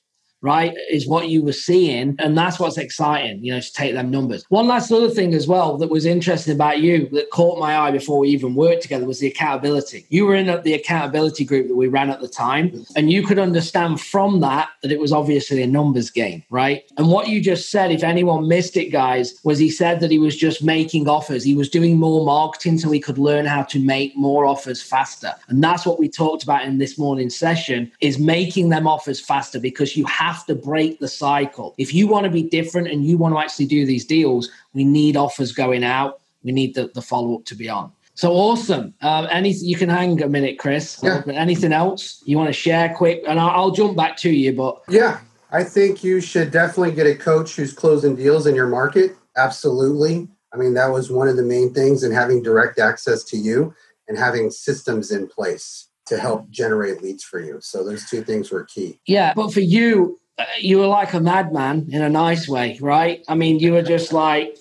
right, 0.42 0.74
is 0.90 1.08
what 1.08 1.30
you 1.30 1.44
were 1.44 1.54
seeing. 1.54 2.16
And 2.20 2.38
that's 2.38 2.60
what's 2.60 2.78
exciting, 2.78 3.44
you 3.44 3.54
know, 3.54 3.60
to 3.60 3.74
take 3.74 3.94
them 3.94 4.12
numbers. 4.12 4.46
One 4.50 4.68
last 4.68 4.92
other 4.92 5.10
thing 5.10 5.34
as 5.34 5.48
well 5.48 5.78
that 5.78 5.90
was 5.90 6.06
interesting 6.06 6.54
about 6.54 6.80
you 6.80 7.10
that 7.10 7.30
caught 7.32 7.60
my 7.60 7.78
eye 7.78 7.92
before 7.92 8.20
we 8.20 8.30
even 8.30 8.56
worked 8.56 8.82
together 8.82 9.06
was 9.06 9.20
the 9.20 9.28
accountability. 9.28 10.06
You 10.10 10.26
were 10.26 10.36
in 10.36 10.48
the 10.64 10.74
accountability 10.74 11.46
group 11.46 11.68
that 11.68 11.76
we 11.76 11.88
ran 11.88 12.10
at 12.10 12.22
the 12.22 12.28
time, 12.28 12.86
and 12.96 13.12
you 13.12 13.26
could 13.26 13.40
understand 13.40 14.00
from 14.02 14.40
that 14.42 14.70
that 14.82 14.92
it 14.92 15.00
was 15.00 15.12
obviously 15.12 15.62
a 15.62 15.68
numbers 15.68 16.10
game, 16.10 16.44
right? 16.50 16.84
And 16.98 17.10
what 17.10 17.28
you 17.28 17.42
just 17.42 17.72
said, 17.72 17.92
if 17.92 18.04
anyone 18.04 18.48
missed 18.48 18.78
it, 18.78 18.92
guys, 18.92 19.40
was 19.44 19.58
he 19.60 19.70
said 19.70 20.00
that 20.00 20.12
he 20.12 20.20
was 20.20 20.36
just 20.36 20.64
making 20.64 21.08
offers. 21.08 21.44
He 21.44 21.56
was 21.56 21.70
doing 21.70 21.98
more 21.98 22.26
marketing 22.26 22.78
so 22.78 22.92
he 22.92 23.00
could 23.00 23.18
learn 23.18 23.46
how 23.46 23.64
to 23.64 23.80
make 23.80 24.16
more 24.16 24.46
offers 24.46 24.82
faster. 24.82 25.34
And 25.50 25.64
that's 25.64 25.86
what 25.86 26.00
we 26.00 26.10
talked 26.10 26.44
about 26.44 26.66
in 26.66 26.78
this 26.78 26.98
morning 26.98 27.30
session 27.30 27.92
is 28.02 28.20
making 28.20 28.70
them 28.70 28.88
offers 28.88 29.20
faster 29.20 29.60
because 29.60 29.96
you 29.96 30.06
have 30.06 30.37
have 30.38 30.46
to 30.48 30.56
break 30.56 31.00
the 31.00 31.08
cycle. 31.08 31.74
If 31.78 31.94
you 31.94 32.08
want 32.08 32.26
to 32.26 32.32
be 32.32 32.44
different 32.44 32.88
and 32.88 33.06
you 33.06 33.18
want 33.18 33.34
to 33.34 33.40
actually 33.40 33.66
do 33.66 33.86
these 33.86 34.06
deals, 34.06 34.50
we 34.74 34.84
need 34.84 35.18
offers 35.18 35.52
going 35.52 35.84
out. 35.84 36.20
We 36.44 36.52
need 36.52 36.76
the, 36.76 36.92
the 36.94 37.02
follow 37.02 37.36
up 37.36 37.46
to 37.46 37.56
be 37.56 37.70
on. 37.70 37.92
So 38.16 38.32
awesome. 38.32 38.94
Uh, 39.02 39.28
anything 39.32 39.68
you 39.68 39.76
can 39.76 39.90
hang 39.90 40.22
a 40.24 40.28
minute, 40.28 40.58
Chris. 40.58 41.00
Yeah. 41.04 41.22
Anything 41.28 41.74
else 41.74 42.24
you 42.26 42.38
want 42.38 42.50
to 42.50 42.54
share 42.54 42.94
quick? 42.96 43.24
And 43.28 43.40
I'll, 43.40 43.50
I'll 43.50 43.72
jump 43.72 43.96
back 43.96 44.18
to 44.18 44.30
you. 44.30 44.54
But 44.54 44.82
yeah, 44.90 45.20
I 45.52 45.64
think 45.64 46.04
you 46.04 46.22
should 46.22 46.52
definitely 46.52 46.94
get 46.94 47.06
a 47.06 47.16
coach 47.16 47.56
who's 47.56 47.74
closing 47.74 48.16
deals 48.16 48.48
in 48.48 48.56
your 48.56 48.68
market. 48.68 49.16
Absolutely. 49.36 50.28
I 50.54 50.58
mean, 50.58 50.74
that 50.76 50.88
was 50.88 51.12
one 51.12 51.28
of 51.28 51.36
the 51.36 51.44
main 51.44 51.74
things 51.74 52.04
and 52.04 52.14
having 52.14 52.42
direct 52.42 52.80
access 52.80 53.24
to 53.26 53.38
you 53.38 53.76
and 54.08 54.18
having 54.18 54.50
systems 54.50 55.12
in 55.12 55.28
place 55.28 55.90
to 56.08 56.18
help 56.18 56.50
generate 56.50 57.04
leads 57.04 57.24
for 57.24 57.40
you. 57.40 57.60
So 57.62 57.84
those 57.84 58.10
two 58.10 58.24
things 58.24 58.50
were 58.50 58.64
key. 58.64 59.00
Yeah, 59.06 59.34
but 59.36 59.54
for 59.54 59.60
you, 59.60 60.20
you 60.60 60.80
were 60.80 60.88
like 60.88 61.14
a 61.14 61.20
madman 61.20 61.88
in 61.92 62.02
a 62.02 62.10
nice 62.10 62.48
way, 62.48 62.78
right? 62.82 63.24
I 63.28 63.36
mean, 63.36 63.60
you 63.60 63.74
were 63.74 63.82
just 63.82 64.14
like 64.14 64.58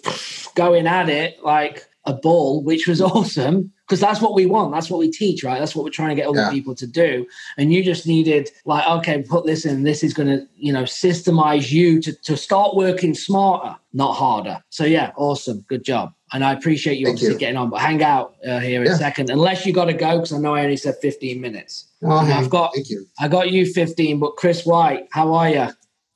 going 0.54 0.87
at 0.87 1.09
it 1.09 1.42
like 1.42 1.87
a 2.04 2.12
bull, 2.14 2.62
which 2.62 2.87
was 2.87 3.00
awesome 3.12 3.73
because 3.87 4.00
that's 4.00 4.21
what 4.21 4.35
we 4.35 4.47
want. 4.47 4.73
That's 4.73 4.90
what 4.90 4.99
we 4.99 5.11
teach, 5.11 5.45
right? 5.45 5.59
That's 5.61 5.76
what 5.76 5.85
we're 5.85 5.90
trying 5.90 6.09
to 6.11 6.14
get 6.16 6.26
other 6.28 6.40
Yeah. 6.40 6.50
people 6.50 6.75
to 6.75 6.87
do. 6.87 7.26
And 7.56 7.73
you 7.73 7.85
just 7.85 8.06
needed 8.06 8.50
like, 8.64 8.87
okay, 8.88 9.23
put 9.23 9.47
this 9.47 9.64
in. 9.64 9.85
This 9.85 10.02
is 10.02 10.12
going 10.12 10.28
to, 10.28 10.47
you 10.56 10.73
know, 10.73 10.83
systemize 10.83 11.71
you 11.71 12.00
to, 12.02 12.12
to 12.12 12.37
start 12.37 12.75
working 12.75 13.14
smarter, 13.14 13.76
not 13.92 14.14
harder. 14.14 14.62
So 14.71 14.85
yeah, 14.85 15.12
awesome. 15.16 15.64
Good 15.68 15.85
job. 15.85 16.12
And 16.33 16.45
I 16.45 16.52
appreciate 16.52 16.99
you 16.99 17.06
Thank 17.06 17.16
obviously 17.18 17.35
you. 17.35 17.38
getting 17.38 17.56
on, 17.56 17.71
but 17.71 17.80
hang 17.80 18.02
out 18.02 18.35
uh, 18.47 18.59
here 18.59 18.85
Yeah. 18.85 18.92
a 18.92 18.97
second, 18.97 19.30
unless 19.30 19.64
you 19.64 19.73
got 19.73 19.85
to 19.85 19.92
go, 19.92 20.16
because 20.16 20.33
I 20.33 20.38
know 20.38 20.54
I 20.54 20.64
only 20.64 20.76
said 20.76 20.97
15 21.00 21.40
minutes. 21.40 21.87
Oh, 22.02 22.11
I've 22.11 22.50
got-. 22.50 22.73
I 23.21 23.28
got 23.28 23.50
you 23.52 23.64
15, 23.64 24.18
but 24.18 24.37
Chris 24.37 24.66
White, 24.66 25.06
how 25.12 25.33
are 25.35 25.49
you? 25.49 25.68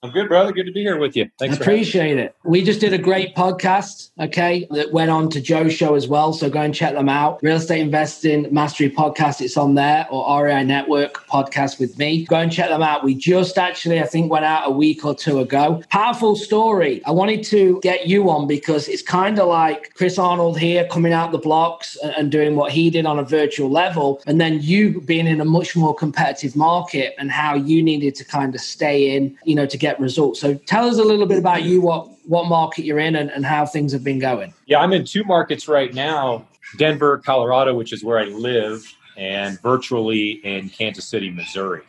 I'm 0.03 0.13
good, 0.13 0.29
brother. 0.29 0.51
Good 0.51 0.65
to 0.65 0.73
be 0.73 0.81
here 0.81 0.97
with 0.97 1.15
you. 1.15 1.29
Thanks. 1.39 1.59
Appreciate 1.59 2.17
it. 2.17 2.35
We 2.43 2.65
just 2.65 2.81
did 2.81 2.95
a 2.95 2.99
great 2.99 3.37
podcast, 3.37 4.13
okay, 4.19 4.67
that 4.71 4.93
went 4.93 5.11
on 5.11 5.29
to 5.29 5.43
Joe's 5.43 5.75
show 5.75 5.95
as 5.95 6.09
well. 6.09 6.33
So 6.33 6.49
go 6.49 6.63
and 6.63 6.75
check 6.75 6.95
them 6.95 7.11
out. 7.11 7.39
Real 7.43 7.57
Estate 7.57 7.83
Investing 7.83 8.49
Mastery 8.51 8.89
Podcast, 8.89 9.43
it's 9.43 9.59
on 9.59 9.75
there, 9.75 10.07
or 10.11 10.47
REI 10.47 10.65
Network 10.65 11.27
podcast 11.29 11.79
with 11.79 11.99
me. 11.99 12.25
Go 12.25 12.37
and 12.37 12.51
check 12.51 12.71
them 12.71 12.83
out. 12.83 13.05
We 13.05 13.15
just 13.15 13.59
actually, 13.59 14.01
I 14.01 14.07
think, 14.07 14.33
went 14.33 14.47
out 14.47 14.67
a 14.67 14.71
week 14.71 15.05
or 15.05 15.15
two 15.15 15.39
ago. 15.39 15.83
Powerful 15.91 16.35
story. 16.35 17.03
I 17.05 17.11
wanted 17.11 17.45
to 17.45 17.79
get 17.83 18.07
you 18.07 18.31
on 18.31 18.47
because 18.47 18.89
it's 18.89 19.03
kind 19.03 19.39
of 19.39 19.49
like 19.49 19.93
Chris 19.93 20.19
Arnold 20.19 20.59
here 20.59 20.87
coming 20.91 21.13
out 21.13 21.31
the 21.31 21.37
blocks 21.37 21.99
and 22.17 22.33
doing 22.33 22.57
what 22.57 22.73
he 22.73 22.89
did 22.89 23.05
on 23.05 23.19
a 23.19 23.25
virtual 23.25 23.69
level, 23.69 24.23
and 24.27 24.41
then 24.41 24.63
you 24.63 25.03
being 25.03 25.27
in 25.27 25.43
a 25.43 25.45
much 25.45 25.77
more 25.77 25.95
competitive 25.95 26.57
market 26.57 27.15
and 27.19 27.31
how 27.31 27.55
you 27.55 27.83
needed 27.83 28.15
to 28.15 28.25
kind 28.25 28.55
of 28.55 28.63
stay 28.63 29.15
in, 29.15 29.37
you 29.45 29.55
know, 29.55 29.67
to 29.67 29.77
get 29.77 29.90
results. 29.99 30.41
So 30.41 30.55
tell 30.55 30.87
us 30.87 30.99
a 30.99 31.03
little 31.03 31.27
bit 31.27 31.39
about 31.39 31.63
you, 31.63 31.81
what 31.81 32.09
what 32.27 32.47
market 32.47 32.85
you're 32.85 32.99
in, 32.99 33.17
and, 33.17 33.31
and 33.31 33.45
how 33.45 33.67
things 33.67 33.93
have 33.93 34.05
been 34.05 34.19
going. 34.19 34.53
Yeah, 34.67 34.81
I'm 34.81 34.93
in 34.93 35.05
two 35.05 35.25
markets 35.25 35.67
right 35.67 35.93
now 35.93 36.47
Denver, 36.77 37.19
Colorado, 37.19 37.75
which 37.75 37.93
is 37.93 38.05
where 38.05 38.19
I 38.19 38.25
live, 38.25 38.85
and 39.17 39.61
virtually 39.61 40.41
in 40.45 40.69
Kansas 40.69 41.07
City, 41.07 41.31
Missouri. 41.31 41.83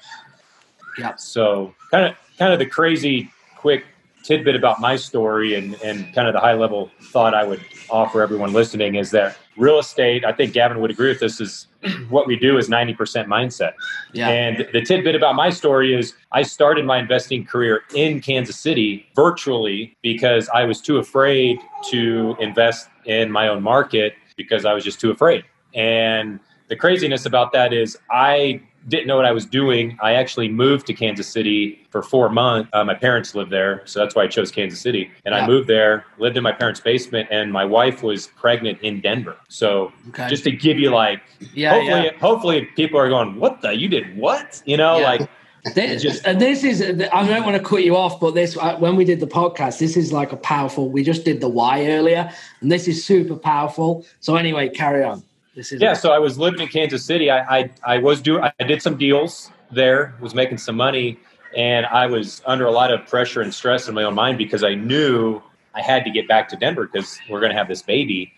Yeah. 0.97 1.15
So, 1.15 1.73
kind 1.91 2.05
of, 2.05 2.15
kind 2.37 2.53
of 2.53 2.59
the 2.59 2.65
crazy 2.65 3.31
quick 3.55 3.85
tidbit 4.23 4.55
about 4.55 4.79
my 4.79 4.95
story 4.95 5.55
and, 5.55 5.75
and 5.83 6.13
kind 6.13 6.27
of 6.27 6.33
the 6.33 6.39
high 6.39 6.53
level 6.53 6.91
thought 7.01 7.33
I 7.33 7.43
would 7.43 7.61
offer 7.91 8.21
everyone 8.21 8.53
listening 8.53 8.95
is 8.95 9.11
that 9.11 9.37
real 9.57 9.79
estate, 9.79 10.25
I 10.25 10.31
think 10.31 10.53
Gavin 10.53 10.79
would 10.79 10.91
agree 10.91 11.09
with 11.09 11.19
this, 11.19 11.41
is 11.41 11.67
what 12.09 12.27
we 12.27 12.35
do 12.35 12.57
is 12.57 12.69
90% 12.69 12.95
mindset. 13.27 13.73
Yeah. 14.13 14.29
And 14.29 14.67
the 14.73 14.81
tidbit 14.81 15.15
about 15.15 15.35
my 15.35 15.49
story 15.49 15.93
is 15.93 16.13
I 16.31 16.41
started 16.43 16.85
my 16.85 16.99
investing 16.99 17.45
career 17.45 17.83
in 17.93 18.21
Kansas 18.21 18.57
City 18.57 19.07
virtually 19.15 19.95
because 20.01 20.49
I 20.49 20.63
was 20.63 20.81
too 20.81 20.97
afraid 20.97 21.59
to 21.89 22.35
invest 22.39 22.89
in 23.05 23.31
my 23.31 23.47
own 23.47 23.61
market 23.61 24.13
because 24.37 24.65
I 24.65 24.73
was 24.73 24.83
just 24.83 24.99
too 24.99 25.11
afraid. 25.11 25.43
And 25.73 26.39
the 26.69 26.75
craziness 26.75 27.25
about 27.25 27.51
that 27.51 27.73
is 27.73 27.97
I 28.09 28.61
didn't 28.87 29.07
know 29.07 29.15
what 29.15 29.25
I 29.25 29.31
was 29.31 29.45
doing. 29.45 29.97
I 30.01 30.13
actually 30.13 30.49
moved 30.49 30.87
to 30.87 30.93
Kansas 30.93 31.27
City 31.27 31.85
for 31.89 32.01
four 32.01 32.29
months. 32.29 32.69
Uh, 32.73 32.83
my 32.83 32.93
parents 32.95 33.35
lived 33.35 33.51
there, 33.51 33.81
so 33.85 33.99
that's 33.99 34.15
why 34.15 34.23
I 34.23 34.27
chose 34.27 34.51
Kansas 34.51 34.81
City. 34.81 35.11
And 35.25 35.33
Yeah. 35.35 35.43
I 35.43 35.47
moved 35.47 35.67
there, 35.67 36.05
lived 36.17 36.37
in 36.37 36.43
my 36.43 36.51
parents' 36.51 36.79
basement, 36.79 37.29
and 37.31 37.51
my 37.51 37.65
wife 37.65 38.01
was 38.03 38.27
pregnant 38.27 38.79
in 38.81 39.01
Denver. 39.01 39.37
So 39.49 39.91
Okay. 40.09 40.27
just 40.29 40.43
to 40.45 40.51
give 40.51 40.79
you 40.79 40.89
like 40.89 41.21
yeah, 41.53 41.71
hopefully, 41.73 42.03
yeah. 42.05 42.11
hopefully 42.19 42.65
people 42.75 42.99
are 42.99 43.09
going, 43.09 43.39
"What 43.39 43.61
the? 43.61 43.75
You 43.75 43.87
did 43.87 44.17
what?" 44.17 44.61
You 44.65 44.77
know, 44.77 44.97
Yeah. 44.99 45.05
like 45.05 45.29
This, 45.75 46.01
Just- 46.01 46.25
and 46.25 46.41
this 46.41 46.63
is, 46.63 46.81
I 46.81 47.27
don't 47.27 47.45
want 47.45 47.55
to 47.55 47.61
cut 47.61 47.83
you 47.83 47.95
off, 47.95 48.19
but 48.19 48.33
this, 48.33 48.57
uh, 48.57 48.77
when 48.77 48.95
we 48.95 49.05
did 49.05 49.19
the 49.19 49.27
podcast, 49.27 49.77
this 49.77 49.95
is 49.95 50.11
like 50.11 50.31
a 50.31 50.35
powerful, 50.37 50.89
we 50.89 51.03
just 51.03 51.23
did 51.23 51.39
the 51.39 51.47
why 51.47 51.85
earlier, 51.85 52.31
and 52.61 52.71
this 52.71 52.87
is 52.87 53.05
super 53.05 53.35
powerful. 53.35 54.03
So, 54.21 54.37
anyway, 54.37 54.69
carry 54.69 55.03
on. 55.03 55.21
This 55.55 55.71
is, 55.71 55.81
yeah. 55.81 55.93
So 55.93 56.11
I 56.11 56.19
was 56.19 56.37
living 56.37 56.61
in 56.61 56.67
Kansas 56.67 57.03
City. 57.03 57.29
I 57.29 57.59
I, 57.59 57.69
I 57.83 57.97
was 57.97 58.21
doing. 58.21 58.43
I 58.43 58.63
did 58.63 58.81
some 58.81 58.97
deals 58.97 59.51
there. 59.71 60.15
Was 60.21 60.33
making 60.33 60.59
some 60.59 60.77
money, 60.77 61.19
and 61.55 61.85
I 61.85 62.05
was 62.05 62.41
under 62.45 62.65
a 62.65 62.71
lot 62.71 62.93
of 62.93 63.05
pressure 63.07 63.41
and 63.41 63.53
stress 63.53 63.87
in 63.87 63.95
my 63.95 64.03
own 64.03 64.15
mind 64.15 64.37
because 64.37 64.63
I 64.63 64.75
knew 64.75 65.41
I 65.73 65.81
had 65.81 66.03
to 66.05 66.11
get 66.11 66.27
back 66.27 66.49
to 66.49 66.55
Denver 66.55 66.87
because 66.87 67.19
we're 67.29 67.39
going 67.39 67.51
to 67.51 67.57
have 67.57 67.67
this 67.67 67.81
baby. 67.81 68.33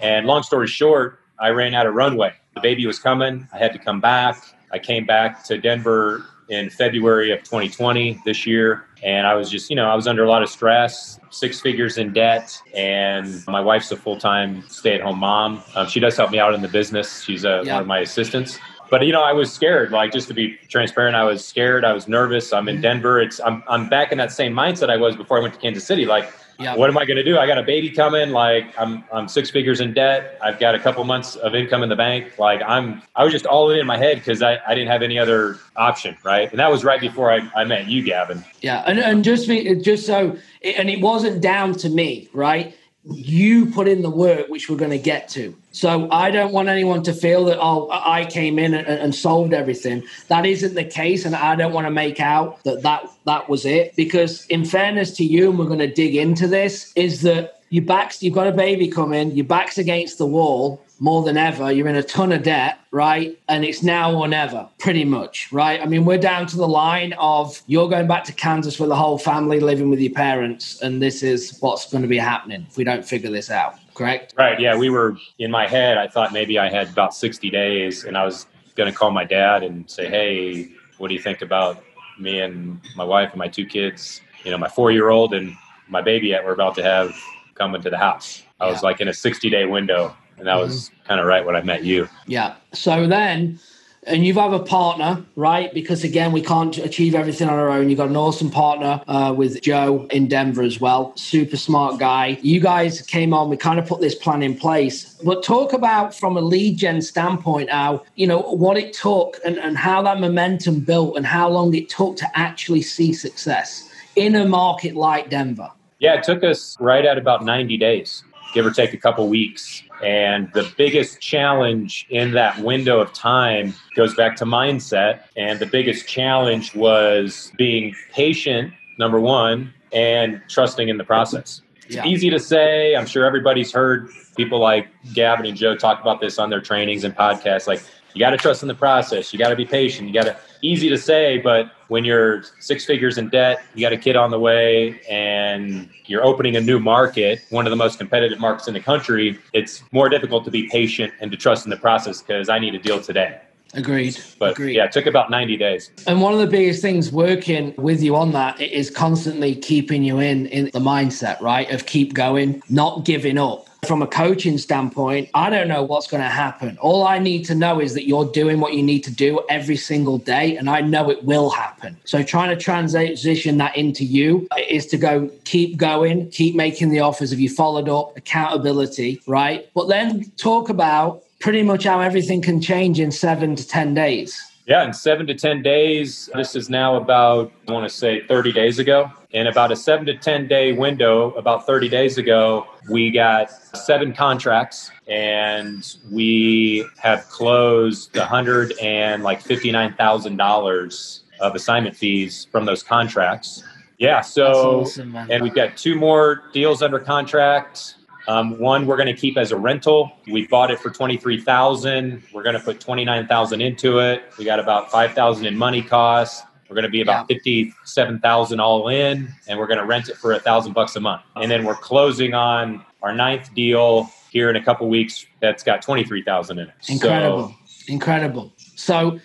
And 0.00 0.26
long 0.26 0.42
story 0.42 0.66
short, 0.66 1.20
I 1.38 1.50
ran 1.50 1.74
out 1.74 1.86
of 1.86 1.94
runway. 1.94 2.34
The 2.54 2.60
baby 2.60 2.86
was 2.86 2.98
coming. 2.98 3.48
I 3.52 3.58
had 3.58 3.72
to 3.72 3.78
come 3.78 4.00
back. 4.00 4.42
I 4.72 4.78
came 4.78 5.06
back 5.06 5.44
to 5.44 5.58
Denver 5.58 6.24
in 6.48 6.70
February 6.70 7.32
of 7.32 7.42
2020 7.42 8.20
this 8.24 8.46
year. 8.46 8.84
And 9.02 9.26
I 9.26 9.34
was 9.34 9.50
just, 9.50 9.68
you 9.70 9.76
know, 9.76 9.88
I 9.90 9.94
was 9.94 10.06
under 10.06 10.24
a 10.24 10.28
lot 10.28 10.42
of 10.42 10.48
stress, 10.48 11.18
six 11.30 11.60
figures 11.60 11.98
in 11.98 12.12
debt. 12.12 12.60
And 12.74 13.42
my 13.46 13.60
wife's 13.60 13.90
a 13.92 13.96
full 13.96 14.18
time 14.18 14.62
stay 14.68 14.94
at 14.94 15.00
home 15.00 15.18
mom. 15.18 15.62
Um, 15.74 15.86
she 15.86 16.00
does 16.00 16.16
help 16.16 16.30
me 16.30 16.38
out 16.38 16.54
in 16.54 16.62
the 16.62 16.68
business. 16.68 17.22
She's 17.22 17.44
uh, 17.44 17.62
Yeah. 17.64 17.74
one 17.74 17.82
of 17.82 17.86
my 17.88 17.98
assistants. 18.00 18.58
But 18.88 19.04
you 19.04 19.12
know, 19.12 19.22
I 19.22 19.32
was 19.32 19.52
scared. 19.52 19.90
Like 19.90 20.12
just 20.12 20.28
to 20.28 20.34
be 20.34 20.56
transparent, 20.68 21.16
I 21.16 21.24
was 21.24 21.44
scared. 21.44 21.84
I 21.84 21.92
was 21.92 22.06
nervous. 22.06 22.52
I'm 22.52 22.68
in 22.68 22.80
Denver. 22.80 23.20
It's 23.20 23.40
I'm 23.40 23.64
I'm 23.68 23.88
back 23.88 24.12
in 24.12 24.18
that 24.18 24.30
same 24.30 24.52
mindset 24.52 24.90
I 24.90 24.96
was 24.96 25.16
before 25.16 25.38
I 25.38 25.42
went 25.42 25.54
to 25.54 25.60
Kansas 25.60 25.84
City. 25.84 26.06
Like 26.06 26.32
yeah, 26.58 26.76
what 26.76 26.88
am 26.90 26.96
I 26.96 27.04
going 27.04 27.16
to 27.16 27.24
do? 27.24 27.38
I 27.38 27.46
got 27.46 27.58
a 27.58 27.62
baby 27.62 27.90
coming. 27.90 28.30
Like 28.30 28.72
I'm, 28.78 29.04
I'm 29.12 29.28
six 29.28 29.50
figures 29.50 29.80
in 29.80 29.92
debt. 29.92 30.38
I've 30.42 30.58
got 30.58 30.74
a 30.74 30.78
couple 30.78 31.04
months 31.04 31.36
of 31.36 31.54
income 31.54 31.82
in 31.82 31.88
the 31.88 31.96
bank. 31.96 32.38
Like 32.38 32.62
I'm, 32.66 33.02
I 33.14 33.24
was 33.24 33.32
just 33.32 33.46
all 33.46 33.70
in 33.70 33.86
my 33.86 33.96
head 33.96 34.18
because 34.18 34.42
I, 34.42 34.58
I 34.66 34.74
didn't 34.74 34.88
have 34.88 35.02
any 35.02 35.18
other 35.18 35.58
option. 35.76 36.16
Right. 36.24 36.50
And 36.50 36.58
that 36.58 36.70
was 36.70 36.84
right 36.84 37.00
before 37.00 37.30
I, 37.30 37.48
I 37.54 37.64
met 37.64 37.88
you, 37.88 38.02
Gavin. 38.02 38.44
yeah. 38.60 38.82
And, 38.86 38.98
and 38.98 39.24
just, 39.24 39.48
be, 39.48 39.74
just 39.76 40.06
so, 40.06 40.36
and 40.62 40.88
it 40.88 41.00
wasn't 41.00 41.40
down 41.40 41.74
to 41.74 41.88
me, 41.88 42.28
right? 42.32 42.74
You 43.08 43.66
put 43.66 43.86
in 43.86 44.02
the 44.02 44.10
work, 44.10 44.48
which 44.48 44.68
we're 44.68 44.76
going 44.76 44.90
to 44.90 44.98
get 44.98 45.28
to. 45.30 45.54
So 45.72 46.08
I 46.10 46.30
don't 46.30 46.52
want 46.52 46.68
anyone 46.68 47.02
to 47.04 47.12
feel 47.12 47.44
that, 47.46 47.58
oh, 47.60 47.88
I 47.90 48.24
came 48.24 48.58
in 48.58 48.74
and, 48.74 48.86
and 48.86 49.14
solved 49.14 49.52
everything. 49.52 50.02
That 50.28 50.44
isn't 50.44 50.74
the 50.74 50.84
case. 50.84 51.24
And 51.24 51.36
I 51.36 51.54
don't 51.54 51.72
want 51.72 51.86
to 51.86 51.90
make 51.90 52.20
out 52.20 52.62
that 52.64 52.82
that, 52.82 53.04
that 53.24 53.48
was 53.48 53.64
it. 53.64 53.94
Because 53.94 54.46
in 54.46 54.64
fairness 54.64 55.12
to 55.18 55.24
you, 55.24 55.50
and 55.50 55.58
we're 55.58 55.66
going 55.66 55.78
to 55.78 55.92
dig 55.92 56.16
into 56.16 56.48
this, 56.48 56.92
is 56.96 57.22
that 57.22 57.60
your 57.70 57.84
back's, 57.84 58.22
you've 58.22 58.34
got 58.34 58.46
a 58.46 58.52
baby 58.52 58.88
coming, 58.88 59.32
your 59.32 59.46
back's 59.46 59.78
against 59.78 60.18
the 60.18 60.26
wall 60.26 60.82
more 60.98 61.22
than 61.22 61.36
ever. 61.36 61.70
You're 61.70 61.88
in 61.88 61.96
a 61.96 62.02
ton 62.02 62.32
of 62.32 62.42
debt, 62.42 62.78
right? 62.90 63.38
And 63.48 63.64
it's 63.64 63.82
now 63.82 64.14
or 64.14 64.28
never, 64.28 64.68
pretty 64.78 65.04
much, 65.04 65.52
right? 65.52 65.80
I 65.80 65.86
mean, 65.86 66.04
we're 66.04 66.18
down 66.18 66.46
to 66.46 66.56
the 66.56 66.68
line 66.68 67.12
of 67.14 67.60
you're 67.66 67.88
going 67.88 68.06
back 68.06 68.24
to 68.24 68.32
Kansas 68.32 68.78
with 68.78 68.88
the 68.88 68.96
whole 68.96 69.18
family 69.18 69.60
living 69.60 69.90
with 69.90 70.00
your 70.00 70.12
parents. 70.12 70.80
And 70.80 71.02
this 71.02 71.22
is 71.22 71.58
what's 71.60 71.90
going 71.90 72.02
to 72.02 72.08
be 72.08 72.18
happening 72.18 72.66
if 72.68 72.76
we 72.76 72.84
don't 72.84 73.04
figure 73.04 73.30
this 73.30 73.50
out, 73.50 73.74
correct? 73.94 74.34
Right. 74.36 74.58
Yeah. 74.58 74.76
We 74.76 74.90
were 74.90 75.16
in 75.38 75.50
my 75.50 75.66
head. 75.66 75.98
I 75.98 76.08
thought 76.08 76.32
maybe 76.32 76.58
I 76.58 76.70
had 76.70 76.88
about 76.88 77.14
60 77.14 77.50
days 77.50 78.04
and 78.04 78.16
I 78.16 78.24
was 78.24 78.46
going 78.74 78.90
to 78.90 78.96
call 78.96 79.10
my 79.10 79.24
dad 79.24 79.62
and 79.62 79.90
say, 79.90 80.08
Hey, 80.08 80.70
what 80.98 81.08
do 81.08 81.14
you 81.14 81.20
think 81.20 81.42
about 81.42 81.82
me 82.18 82.40
and 82.40 82.80
my 82.96 83.04
wife 83.04 83.30
and 83.30 83.38
my 83.38 83.48
two 83.48 83.66
kids? 83.66 84.20
You 84.44 84.50
know, 84.50 84.58
my 84.58 84.68
four 84.68 84.92
year 84.92 85.10
old 85.10 85.34
and 85.34 85.54
my 85.88 86.00
baby 86.00 86.30
that 86.30 86.44
we're 86.44 86.52
about 86.52 86.74
to 86.76 86.82
have 86.82 87.14
come 87.54 87.74
into 87.74 87.90
the 87.90 87.98
house. 87.98 88.42
I 88.60 88.70
was 88.70 88.82
like 88.82 89.00
in 89.00 89.08
a 89.08 89.14
60 89.14 89.50
day 89.50 89.66
window. 89.66 90.16
And 90.38 90.46
that 90.46 90.56
was 90.56 90.90
kind 91.06 91.20
of 91.20 91.26
right 91.26 91.44
when 91.44 91.56
I 91.56 91.62
met 91.62 91.84
you. 91.84 92.08
Yeah. 92.26 92.54
So 92.72 93.06
then, 93.06 93.58
and 94.06 94.24
you 94.24 94.34
have 94.34 94.52
a 94.52 94.60
partner, 94.60 95.24
right? 95.34 95.72
Because 95.74 96.04
again, 96.04 96.30
we 96.30 96.40
can't 96.40 96.78
achieve 96.78 97.14
everything 97.14 97.48
on 97.48 97.58
our 97.58 97.70
own. 97.70 97.88
You've 97.88 97.98
got 97.98 98.08
an 98.08 98.16
awesome 98.16 98.50
partner 98.50 99.02
uh, 99.08 99.34
with 99.36 99.60
Joe 99.62 100.06
in 100.10 100.28
Denver 100.28 100.62
as 100.62 100.80
well. 100.80 101.16
Super 101.16 101.56
smart 101.56 101.98
guy. 101.98 102.38
You 102.40 102.60
guys 102.60 103.02
came 103.02 103.34
on, 103.34 103.50
we 103.50 103.56
kind 103.56 103.78
of 103.78 103.86
put 103.86 104.00
this 104.00 104.14
plan 104.14 104.42
in 104.42 104.56
place. 104.56 105.14
But 105.24 105.42
talk 105.42 105.72
about 105.72 106.14
from 106.14 106.36
a 106.36 106.40
lead 106.40 106.78
gen 106.78 107.02
standpoint 107.02 107.70
how, 107.70 108.04
you 108.14 108.26
know, 108.26 108.40
what 108.40 108.76
it 108.76 108.92
took 108.92 109.40
and, 109.44 109.58
and 109.58 109.76
how 109.76 110.02
that 110.02 110.20
momentum 110.20 110.80
built 110.80 111.16
and 111.16 111.26
how 111.26 111.48
long 111.48 111.74
it 111.74 111.88
took 111.88 112.16
to 112.18 112.38
actually 112.38 112.82
see 112.82 113.12
success 113.12 113.90
in 114.14 114.34
a 114.36 114.46
market 114.46 114.94
like 114.94 115.30
Denver. 115.30 115.70
Yeah, 115.98 116.14
it 116.14 116.24
took 116.24 116.44
us 116.44 116.76
right 116.78 117.04
at 117.04 117.18
about 117.18 117.44
90 117.44 117.76
days, 117.78 118.22
give 118.54 118.66
or 118.66 118.70
take 118.70 118.92
a 118.92 118.98
couple 118.98 119.28
weeks. 119.28 119.82
And 120.02 120.52
the 120.52 120.70
biggest 120.76 121.20
challenge 121.20 122.06
in 122.10 122.32
that 122.32 122.58
window 122.60 123.00
of 123.00 123.12
time 123.12 123.74
goes 123.94 124.14
back 124.14 124.36
to 124.36 124.44
mindset. 124.44 125.20
And 125.36 125.58
the 125.58 125.66
biggest 125.66 126.06
challenge 126.08 126.74
was 126.74 127.52
being 127.56 127.94
patient, 128.12 128.72
number 128.98 129.20
one, 129.20 129.72
and 129.92 130.40
trusting 130.48 130.88
in 130.88 130.98
the 130.98 131.04
process. 131.04 131.62
It's 131.86 131.94
Yeah. 131.96 132.04
easy 132.04 132.30
to 132.30 132.38
say. 132.40 132.94
I'm 132.96 133.06
sure 133.06 133.24
everybody's 133.24 133.72
heard 133.72 134.10
people 134.36 134.58
like 134.58 134.88
Gavin 135.14 135.46
and 135.46 135.56
Joe 135.56 135.76
talk 135.76 136.00
about 136.00 136.20
this 136.20 136.38
on 136.38 136.50
their 136.50 136.60
trainings 136.60 137.04
and 137.04 137.16
podcasts. 137.16 137.66
Like, 137.66 137.80
you 138.16 138.20
got 138.20 138.30
to 138.30 138.38
trust 138.38 138.62
in 138.62 138.68
the 138.68 138.74
process. 138.74 139.30
You 139.30 139.38
got 139.38 139.50
to 139.50 139.56
be 139.56 139.66
patient. 139.66 140.08
You 140.08 140.14
got 140.14 140.24
to, 140.24 140.36
easy 140.62 140.88
to 140.88 140.96
say, 140.96 141.36
but 141.36 141.70
when 141.88 142.02
you're 142.02 142.44
six 142.60 142.86
figures 142.86 143.18
in 143.18 143.28
debt, 143.28 143.62
you 143.74 143.82
got 143.82 143.92
a 143.92 143.98
kid 143.98 144.16
on 144.16 144.30
the 144.30 144.40
way, 144.40 145.02
and 145.06 145.90
you're 146.06 146.24
opening 146.24 146.56
a 146.56 146.60
new 146.62 146.80
market, 146.80 147.44
one 147.50 147.66
of 147.66 147.70
the 147.70 147.76
most 147.76 147.98
competitive 147.98 148.40
markets 148.40 148.68
in 148.68 148.74
the 148.74 148.80
country, 148.80 149.38
it's 149.52 149.82
more 149.92 150.08
difficult 150.08 150.46
to 150.46 150.50
be 150.50 150.66
patient 150.70 151.12
and 151.20 151.30
to 151.30 151.36
trust 151.36 151.66
in 151.66 151.70
the 151.70 151.76
process 151.76 152.22
because 152.22 152.48
I 152.48 152.58
need 152.58 152.74
a 152.74 152.78
deal 152.78 153.02
today. 153.02 153.38
Agreed. 153.74 154.18
But 154.38 154.52
Agreed. 154.52 154.76
yeah, 154.76 154.84
it 154.84 154.92
took 154.92 155.04
about 155.04 155.28
90 155.30 155.58
days. 155.58 155.90
And 156.06 156.22
one 156.22 156.32
of 156.32 156.38
the 156.38 156.46
biggest 156.46 156.80
things 156.80 157.12
working 157.12 157.74
with 157.76 158.02
you 158.02 158.16
on 158.16 158.32
that 158.32 158.58
is 158.58 158.90
constantly 158.90 159.54
keeping 159.54 160.02
you 160.02 160.20
in 160.20 160.46
in 160.46 160.66
the 160.66 160.78
mindset, 160.78 161.38
right? 161.42 161.70
Of 161.70 161.84
keep 161.84 162.14
going, 162.14 162.62
not 162.70 163.04
giving 163.04 163.36
up. 163.36 163.65
From 163.84 164.02
a 164.02 164.06
coaching 164.06 164.58
standpoint, 164.58 165.28
I 165.34 165.50
don't 165.50 165.68
know 165.68 165.82
what's 165.82 166.06
going 166.06 166.22
to 166.22 166.28
happen. 166.28 166.76
All 166.80 167.06
I 167.06 167.18
need 167.18 167.44
to 167.46 167.54
know 167.54 167.80
is 167.80 167.94
that 167.94 168.06
you're 168.06 168.24
doing 168.24 168.58
what 168.58 168.74
you 168.74 168.82
need 168.82 169.04
to 169.04 169.12
do 169.12 169.40
every 169.48 169.76
single 169.76 170.18
day, 170.18 170.56
and 170.56 170.68
I 170.68 170.80
know 170.80 171.10
it 171.10 171.22
will 171.24 171.50
happen. 171.50 171.96
So, 172.04 172.22
trying 172.22 172.50
to 172.50 172.60
transition 172.60 173.58
that 173.58 173.76
into 173.76 174.04
you 174.04 174.48
is 174.68 174.86
to 174.86 174.96
go 174.96 175.30
keep 175.44 175.76
going, 175.76 176.30
keep 176.30 176.54
making 176.54 176.90
the 176.90 177.00
offers. 177.00 177.32
If 177.32 177.38
you 177.38 177.48
followed 177.48 177.88
up, 177.88 178.16
accountability, 178.16 179.20
right? 179.26 179.68
But 179.74 179.88
then 179.88 180.24
talk 180.36 180.68
about 180.68 181.22
pretty 181.38 181.62
much 181.62 181.84
how 181.84 182.00
everything 182.00 182.42
can 182.42 182.60
change 182.60 182.98
in 182.98 183.10
seven 183.10 183.54
to 183.56 183.66
10 183.66 183.94
days. 183.94 184.45
Yeah, 184.66 184.84
in 184.84 184.92
seven 184.92 185.28
to 185.28 185.34
10 185.34 185.62
days, 185.62 186.28
this 186.34 186.56
is 186.56 186.68
now 186.68 186.96
about, 186.96 187.52
I 187.68 187.72
want 187.72 187.88
to 187.88 187.94
say 187.94 188.26
30 188.26 188.50
days 188.50 188.80
ago. 188.80 189.12
In 189.30 189.46
about 189.46 189.70
a 189.70 189.76
seven 189.76 190.04
to 190.06 190.16
10 190.16 190.48
day 190.48 190.72
window, 190.72 191.30
about 191.32 191.66
30 191.66 191.88
days 191.88 192.18
ago, 192.18 192.66
we 192.90 193.12
got 193.12 193.48
seven 193.76 194.12
contracts 194.12 194.90
and 195.06 195.96
we 196.10 196.84
have 196.98 197.28
closed 197.28 198.16
100 198.16 198.72
and 198.82 199.22
like 199.22 199.40
$59,000 199.40 201.20
of 201.38 201.54
assignment 201.54 201.96
fees 201.96 202.48
from 202.50 202.64
those 202.64 202.82
contracts. 202.82 203.62
Yeah, 203.98 204.20
so, 204.20 204.80
awesome, 204.80 205.14
and 205.14 205.44
we've 205.44 205.54
got 205.54 205.76
two 205.76 205.94
more 205.94 206.42
deals 206.52 206.82
under 206.82 206.98
contract 206.98 207.94
um, 208.28 208.58
one 208.58 208.86
we're 208.86 208.96
going 208.96 209.14
to 209.14 209.20
keep 209.20 209.36
as 209.36 209.52
a 209.52 209.56
rental. 209.56 210.12
We 210.26 210.46
bought 210.46 210.70
it 210.70 210.78
for 210.80 210.90
twenty 210.90 211.16
three 211.16 211.40
thousand. 211.40 212.22
We're 212.32 212.42
going 212.42 212.56
to 212.56 212.60
put 212.62 212.80
twenty 212.80 213.04
nine 213.04 213.26
thousand 213.26 213.60
into 213.60 213.98
it. 214.00 214.22
We 214.38 214.44
got 214.44 214.58
about 214.58 214.90
five 214.90 215.12
thousand 215.12 215.46
in 215.46 215.56
money 215.56 215.82
costs. 215.82 216.42
We're 216.68 216.74
going 216.74 216.84
to 216.84 216.90
be 216.90 217.00
about 217.00 217.28
Yeah. 217.30 217.36
fifty 217.36 217.72
seven 217.84 218.18
thousand 218.18 218.60
all 218.60 218.88
in, 218.88 219.28
and 219.46 219.58
we're 219.58 219.68
going 219.68 219.78
to 219.78 219.86
rent 219.86 220.08
it 220.08 220.16
for 220.16 220.32
a 220.32 220.40
thousand 220.40 220.72
bucks 220.72 220.96
a 220.96 221.00
month. 221.00 221.22
And 221.36 221.50
then 221.50 221.64
we're 221.64 221.76
closing 221.76 222.34
on 222.34 222.84
our 223.02 223.14
ninth 223.14 223.54
deal 223.54 224.10
here 224.30 224.50
in 224.50 224.56
a 224.56 224.64
couple 224.64 224.88
weeks. 224.88 225.26
That's 225.40 225.62
got 225.62 225.82
twenty 225.82 226.02
three 226.04 226.22
thousand 226.22 226.58
in 226.58 226.68
it. 226.68 226.74
Incredible. 226.88 227.54
So, 227.66 227.92
Incredible. 227.92 228.52
So 228.74 229.20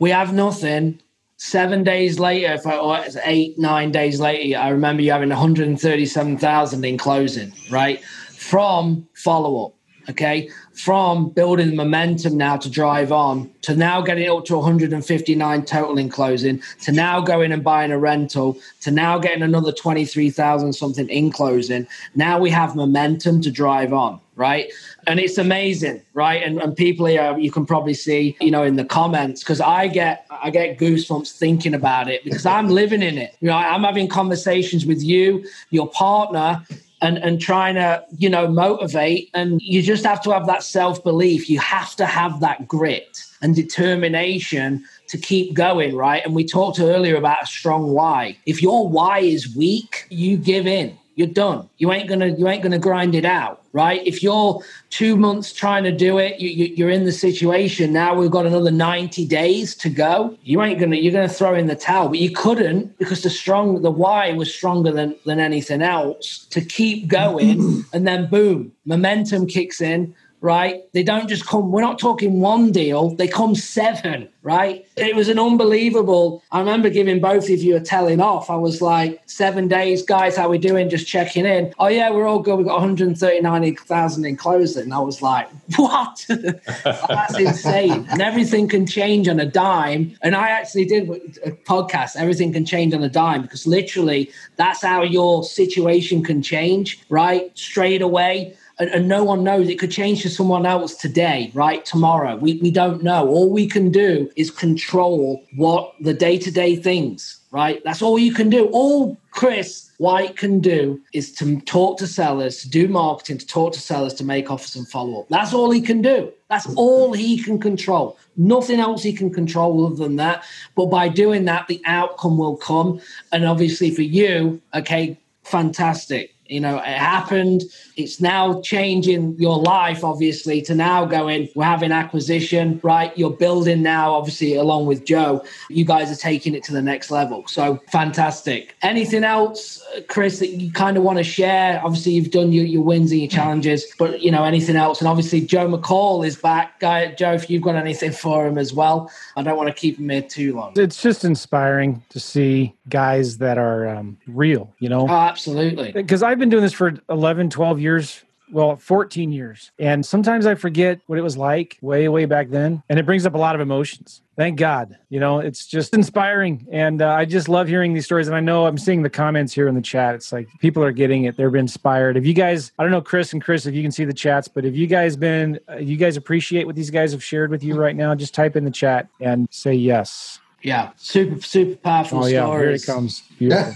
we 0.00 0.10
have 0.10 0.34
nothing. 0.34 1.00
Seven 1.46 1.84
days 1.84 2.18
later, 2.18 2.54
if 2.54 2.66
I, 2.66 2.76
or 2.76 3.04
eight, 3.22 3.56
nine 3.56 3.92
days 3.92 4.18
later, 4.18 4.58
I 4.58 4.70
remember 4.70 5.02
you 5.02 5.12
having 5.12 5.28
137,000 5.28 6.84
in 6.84 6.98
closing, 6.98 7.52
right? 7.70 8.02
From 8.02 9.06
follow 9.14 9.66
up. 9.66 9.72
Okay. 10.10 10.50
From 10.72 11.28
building 11.28 11.76
momentum 11.76 12.36
now 12.36 12.56
to 12.56 12.68
drive 12.68 13.12
on 13.12 13.48
to 13.62 13.76
now 13.76 14.00
getting 14.00 14.28
up 14.28 14.44
to 14.46 14.56
159 14.56 15.64
total 15.64 15.98
in 15.98 16.08
closing 16.08 16.60
to 16.82 16.90
now 16.90 17.20
going 17.20 17.52
and 17.52 17.62
buying 17.62 17.92
a 17.92 17.98
rental 17.98 18.58
to 18.80 18.90
now 18.90 19.16
getting 19.16 19.42
another 19.42 19.70
23,000 19.70 20.72
something 20.72 21.08
in 21.08 21.30
closing. 21.30 21.86
Now 22.16 22.40
we 22.40 22.50
have 22.50 22.74
momentum 22.74 23.40
to 23.42 23.52
drive 23.52 23.92
on, 23.92 24.20
right? 24.36 24.70
And 25.06 25.18
it's 25.18 25.38
amazing, 25.38 26.02
right? 26.14 26.42
And, 26.42 26.60
and 26.60 26.76
people 26.76 27.06
here, 27.06 27.36
you 27.38 27.50
can 27.50 27.66
probably 27.66 27.94
see, 27.94 28.36
you 28.40 28.50
know, 28.50 28.62
in 28.62 28.76
the 28.76 28.84
comments, 28.84 29.42
because 29.42 29.60
I 29.60 29.88
get 29.88 30.26
I 30.30 30.50
get 30.50 30.78
goosebumps 30.78 31.36
thinking 31.36 31.74
about 31.74 32.08
it 32.08 32.22
because 32.22 32.46
I'm 32.46 32.68
living 32.68 33.02
in 33.02 33.18
it. 33.18 33.34
You 33.40 33.48
know, 33.48 33.56
I'm 33.56 33.82
having 33.82 34.08
conversations 34.08 34.86
with 34.86 35.02
you, 35.02 35.44
your 35.70 35.90
partner, 35.90 36.64
and 37.02 37.18
and 37.18 37.40
trying 37.40 37.74
to 37.74 38.04
you 38.16 38.28
know 38.28 38.48
motivate 38.48 39.30
and 39.34 39.60
you 39.60 39.82
just 39.82 40.04
have 40.04 40.22
to 40.22 40.30
have 40.30 40.46
that 40.46 40.62
self-belief 40.62 41.50
you 41.50 41.58
have 41.58 41.94
to 41.94 42.06
have 42.06 42.40
that 42.40 42.66
grit 42.66 43.22
and 43.42 43.54
determination 43.54 44.82
to 45.06 45.18
keep 45.18 45.52
going 45.52 45.94
right 45.94 46.24
and 46.24 46.34
we 46.34 46.44
talked 46.44 46.80
earlier 46.80 47.16
about 47.16 47.42
a 47.42 47.46
strong 47.46 47.92
why 47.92 48.36
if 48.46 48.62
your 48.62 48.88
why 48.88 49.18
is 49.18 49.54
weak 49.54 50.06
you 50.08 50.38
give 50.38 50.66
in 50.66 50.96
you're 51.16 51.26
done. 51.26 51.68
You 51.78 51.92
ain't 51.92 52.08
gonna 52.08 52.28
you 52.28 52.46
ain't 52.46 52.62
gonna 52.62 52.78
grind 52.78 53.14
it 53.14 53.24
out 53.24 53.62
right? 53.76 54.00
If 54.06 54.22
you're 54.22 54.62
two 54.88 55.16
months 55.16 55.52
trying 55.52 55.84
to 55.84 55.92
do 55.92 56.16
it 56.16 56.40
you, 56.40 56.48
you, 56.48 56.74
you're 56.76 56.88
in 56.88 57.04
the 57.04 57.12
situation 57.12 57.92
now 57.92 58.14
we've 58.14 58.30
got 58.30 58.46
another 58.46 58.70
90 58.70 59.26
days 59.26 59.74
to 59.76 59.90
go. 59.90 60.36
You 60.42 60.62
ain't 60.62 60.78
gonna 60.80 60.96
you're 60.96 61.12
gonna 61.12 61.28
throw 61.28 61.54
in 61.54 61.66
the 61.66 61.76
towel 61.76 62.08
but 62.08 62.18
you 62.18 62.30
couldn't 62.30 62.96
because 62.98 63.22
the 63.22 63.30
strong 63.30 63.82
the 63.82 63.90
why 63.90 64.32
was 64.32 64.54
stronger 64.54 64.92
than 64.92 65.16
than 65.26 65.40
anything 65.40 65.82
else 65.82 66.46
to 66.50 66.60
keep 66.60 67.08
going. 67.08 67.84
And 67.92 68.06
then 68.06 68.28
boom 68.28 68.72
momentum 68.84 69.46
kicks 69.46 69.80
in 69.80 70.14
right? 70.46 70.84
They 70.92 71.02
don't 71.02 71.28
just 71.28 71.44
come, 71.44 71.72
we're 71.72 71.80
not 71.80 71.98
talking 71.98 72.40
one 72.40 72.70
deal, 72.70 73.10
they 73.10 73.26
come 73.26 73.56
seven, 73.56 74.28
right? 74.44 74.86
It 74.96 75.16
was 75.16 75.28
an 75.28 75.40
unbelievable. 75.40 76.40
I 76.52 76.60
remember 76.60 76.88
giving 76.88 77.20
both 77.20 77.50
of 77.50 77.60
you 77.60 77.74
a 77.74 77.80
telling 77.80 78.20
off. 78.20 78.48
I 78.48 78.54
was 78.54 78.80
like, 78.80 79.20
seven 79.26 79.66
days, 79.66 80.04
guys, 80.04 80.36
how 80.36 80.48
we 80.48 80.58
doing? 80.58 80.88
Just 80.88 81.08
checking 81.08 81.46
in. 81.46 81.74
Oh, 81.80 81.88
yeah, 81.88 82.10
we're 82.12 82.28
all 82.28 82.38
good. 82.38 82.58
We've 82.58 82.66
got 82.66 82.78
139,000 82.78 84.24
in 84.24 84.36
closing. 84.36 84.84
And 84.84 84.94
I 84.94 85.00
was 85.00 85.20
like, 85.20 85.48
what? 85.76 86.24
That's 86.28 87.36
insane. 87.36 88.06
And 88.08 88.22
everything 88.22 88.68
can 88.68 88.86
change 88.86 89.26
on 89.26 89.40
a 89.40 89.46
dime. 89.46 90.16
And 90.22 90.36
I 90.36 90.50
actually 90.50 90.84
did 90.84 91.10
a 91.44 91.50
podcast, 91.50 92.14
Everything 92.14 92.52
Can 92.52 92.64
Change 92.64 92.94
on 92.94 93.02
a 93.02 93.08
Dime, 93.08 93.42
because 93.42 93.66
literally 93.66 94.30
that's 94.54 94.82
how 94.82 95.02
your 95.02 95.42
situation 95.42 96.22
can 96.22 96.40
change, 96.40 97.00
right? 97.08 97.50
Straight 97.58 98.00
away 98.00 98.56
and, 98.78 98.90
and, 98.90 99.08
no 99.08 99.24
one 99.24 99.42
knows. 99.42 99.68
It 99.68 99.78
could 99.78 99.90
change 99.90 100.22
to 100.22 100.30
someone 100.30 100.66
else 100.66 100.94
today 100.94 101.50
right? 101.54 101.84
Tomorrow. 101.84 102.36
We, 102.36 102.58
we 102.60 102.70
don't 102.70 103.02
know. 103.02 103.28
All 103.28 103.50
we 103.50 103.66
can 103.66 103.90
do 103.90 104.30
is 104.36 104.50
control 104.50 105.42
what 105.54 105.94
the 106.00 106.14
day-to-day 106.14 106.76
things 106.76 107.40
right? 107.56 107.82
That's 107.84 108.02
all 108.02 108.18
you 108.18 108.34
can 108.34 108.50
do. 108.50 108.66
All 108.66 109.16
chris 109.30 109.90
white 109.96 110.36
can 110.36 110.60
do 110.60 111.00
is 111.14 111.32
to 111.36 111.58
talk 111.62 111.96
to 111.98 112.06
sellers 112.06 112.58
to 112.58 112.68
do 112.68 112.86
marketing 112.86 113.38
to 113.38 113.46
talk 113.46 113.72
to 113.72 113.80
sellers 113.80 114.12
to 114.14 114.24
make 114.24 114.50
offers 114.50 114.76
and 114.76 114.86
follow 114.86 115.20
up. 115.20 115.28
That's 115.30 115.54
all 115.54 115.70
he 115.70 115.80
can 115.80 116.02
do. 116.02 116.30
That's 116.50 116.66
all 116.74 117.14
he 117.14 117.42
can 117.42 117.58
control. 117.58 118.18
Nothing 118.36 118.78
else 118.78 119.02
he 119.02 119.14
can 119.14 119.32
control 119.32 119.86
other 119.86 119.96
than 119.96 120.16
that. 120.16 120.44
But 120.74 120.86
by 120.86 121.08
doing 121.08 121.46
that 121.46 121.66
the 121.66 121.80
outcome 121.86 122.36
will 122.36 122.58
come. 122.58 123.00
And 123.32 123.46
obviously 123.46 123.90
for 123.90 124.02
you 124.02 124.60
okay 124.74 125.18
fantastic 125.44 126.35
you 126.48 126.60
know, 126.60 126.76
it 126.78 126.84
happened. 126.84 127.62
It's 127.96 128.20
now 128.20 128.60
changing 128.60 129.36
your 129.38 129.58
life, 129.58 130.04
obviously, 130.04 130.62
to 130.62 130.74
now 130.74 131.04
going, 131.04 131.48
we're 131.54 131.64
having 131.64 131.92
acquisition, 131.92 132.80
right? 132.82 133.16
You're 133.16 133.30
building 133.30 133.82
now, 133.82 134.12
obviously, 134.12 134.54
along 134.54 134.86
with 134.86 135.04
Joe. 135.04 135.44
You 135.68 135.84
guys 135.84 136.10
are 136.10 136.20
taking 136.20 136.54
it 136.54 136.62
to 136.64 136.72
the 136.72 136.82
next 136.82 137.10
level. 137.10 137.46
So 137.46 137.80
fantastic. 137.90 138.76
Anything 138.82 139.24
else, 139.24 139.82
Chris, 140.08 140.38
that 140.40 140.48
you 140.48 140.70
kind 140.72 140.96
of 140.96 141.02
want 141.02 141.18
to 141.18 141.24
share? 141.24 141.80
Obviously, 141.84 142.12
you've 142.12 142.30
done 142.30 142.52
your, 142.52 142.64
your 142.64 142.82
wins 142.82 143.10
and 143.12 143.20
your 143.20 143.30
challenges, 143.30 143.86
but, 143.98 144.20
you 144.20 144.30
know, 144.30 144.44
anything 144.44 144.76
else? 144.76 145.00
And 145.00 145.08
obviously, 145.08 145.40
Joe 145.40 145.68
McCall 145.68 146.26
is 146.26 146.36
back. 146.36 146.80
Guy, 146.80 147.14
Joe, 147.14 147.32
if 147.32 147.48
you've 147.48 147.62
got 147.62 147.76
anything 147.76 148.12
for 148.12 148.46
him 148.46 148.58
as 148.58 148.72
well, 148.72 149.10
I 149.36 149.42
don't 149.42 149.56
want 149.56 149.68
to 149.68 149.74
keep 149.74 149.98
him 149.98 150.10
here 150.10 150.22
too 150.22 150.54
long. 150.54 150.74
It's 150.76 151.02
just 151.02 151.24
inspiring 151.24 152.02
to 152.10 152.20
see 152.20 152.74
guys 152.88 153.38
that 153.38 153.58
are 153.58 153.88
um, 153.88 154.16
real, 154.26 154.72
you 154.78 154.88
know? 154.88 155.06
Oh, 155.08 155.14
absolutely. 155.14 155.92
Because 155.92 156.22
I've 156.36 156.40
been 156.40 156.50
doing 156.50 156.62
this 156.64 156.74
for 156.74 156.92
11, 157.08 157.48
12 157.48 157.80
years. 157.80 158.22
Well, 158.52 158.76
14 158.76 159.32
years. 159.32 159.70
And 159.78 160.04
sometimes 160.04 160.44
I 160.44 160.54
forget 160.54 161.00
what 161.06 161.18
it 161.18 161.22
was 161.22 161.38
like 161.38 161.78
way, 161.80 162.08
way 162.08 162.26
back 162.26 162.50
then. 162.50 162.82
And 162.90 162.98
it 162.98 163.06
brings 163.06 163.24
up 163.24 163.32
a 163.34 163.38
lot 163.38 163.54
of 163.54 163.62
emotions. 163.62 164.20
Thank 164.36 164.58
God. 164.58 164.98
You 165.08 165.18
know, 165.18 165.38
it's 165.38 165.66
just 165.66 165.94
inspiring. 166.00 166.68
And 166.70 167.00
uh, 167.00 167.08
I 167.08 167.24
just 167.24 167.48
love 167.48 167.68
hearing 167.68 167.94
these 167.94 168.04
stories. 168.04 168.26
And 168.26 168.36
I 168.36 168.40
know 168.40 168.66
I'm 168.66 168.76
seeing 168.76 169.00
the 169.02 169.08
comments 169.08 169.54
here 169.54 169.66
in 169.66 169.74
the 169.74 169.80
chat. 169.80 170.14
It's 170.14 170.30
like 170.30 170.46
people 170.60 170.84
are 170.84 170.92
getting 170.92 171.24
it. 171.24 171.38
They're 171.38 171.56
inspired. 171.56 172.18
If 172.18 172.26
you 172.26 172.34
guys, 172.34 172.70
I 172.78 172.82
don't 172.82 172.92
know, 172.92 173.00
Chris 173.00 173.32
and 173.32 173.42
Chris, 173.42 173.64
if 173.64 173.74
you 173.74 173.80
can 173.82 173.90
see 173.90 174.04
the 174.04 174.12
chats, 174.12 174.46
but 174.46 174.66
if 174.66 174.76
you 174.76 174.86
guys 174.86 175.16
been, 175.16 175.58
uh, 175.70 175.76
you 175.78 175.96
guys 175.96 176.18
appreciate 176.18 176.66
what 176.66 176.76
these 176.76 176.90
guys 176.90 177.12
have 177.12 177.24
shared 177.24 177.50
with 177.50 177.64
you 177.64 177.76
right 177.76 177.96
now, 177.96 178.14
just 178.14 178.34
type 178.34 178.56
in 178.56 178.64
the 178.66 178.70
chat 178.70 179.08
and 179.22 179.48
say 179.50 179.72
yes. 179.72 180.38
Yeah, 180.62 180.90
super, 180.96 181.40
super 181.42 181.76
powerful 181.76 182.24
Oh, 182.24 182.26
yeah. 182.26 182.44
stories. 182.44 182.84
Here 182.84 182.92
it 182.92 182.96
comes. 182.96 183.22
Beautiful. 183.38 183.72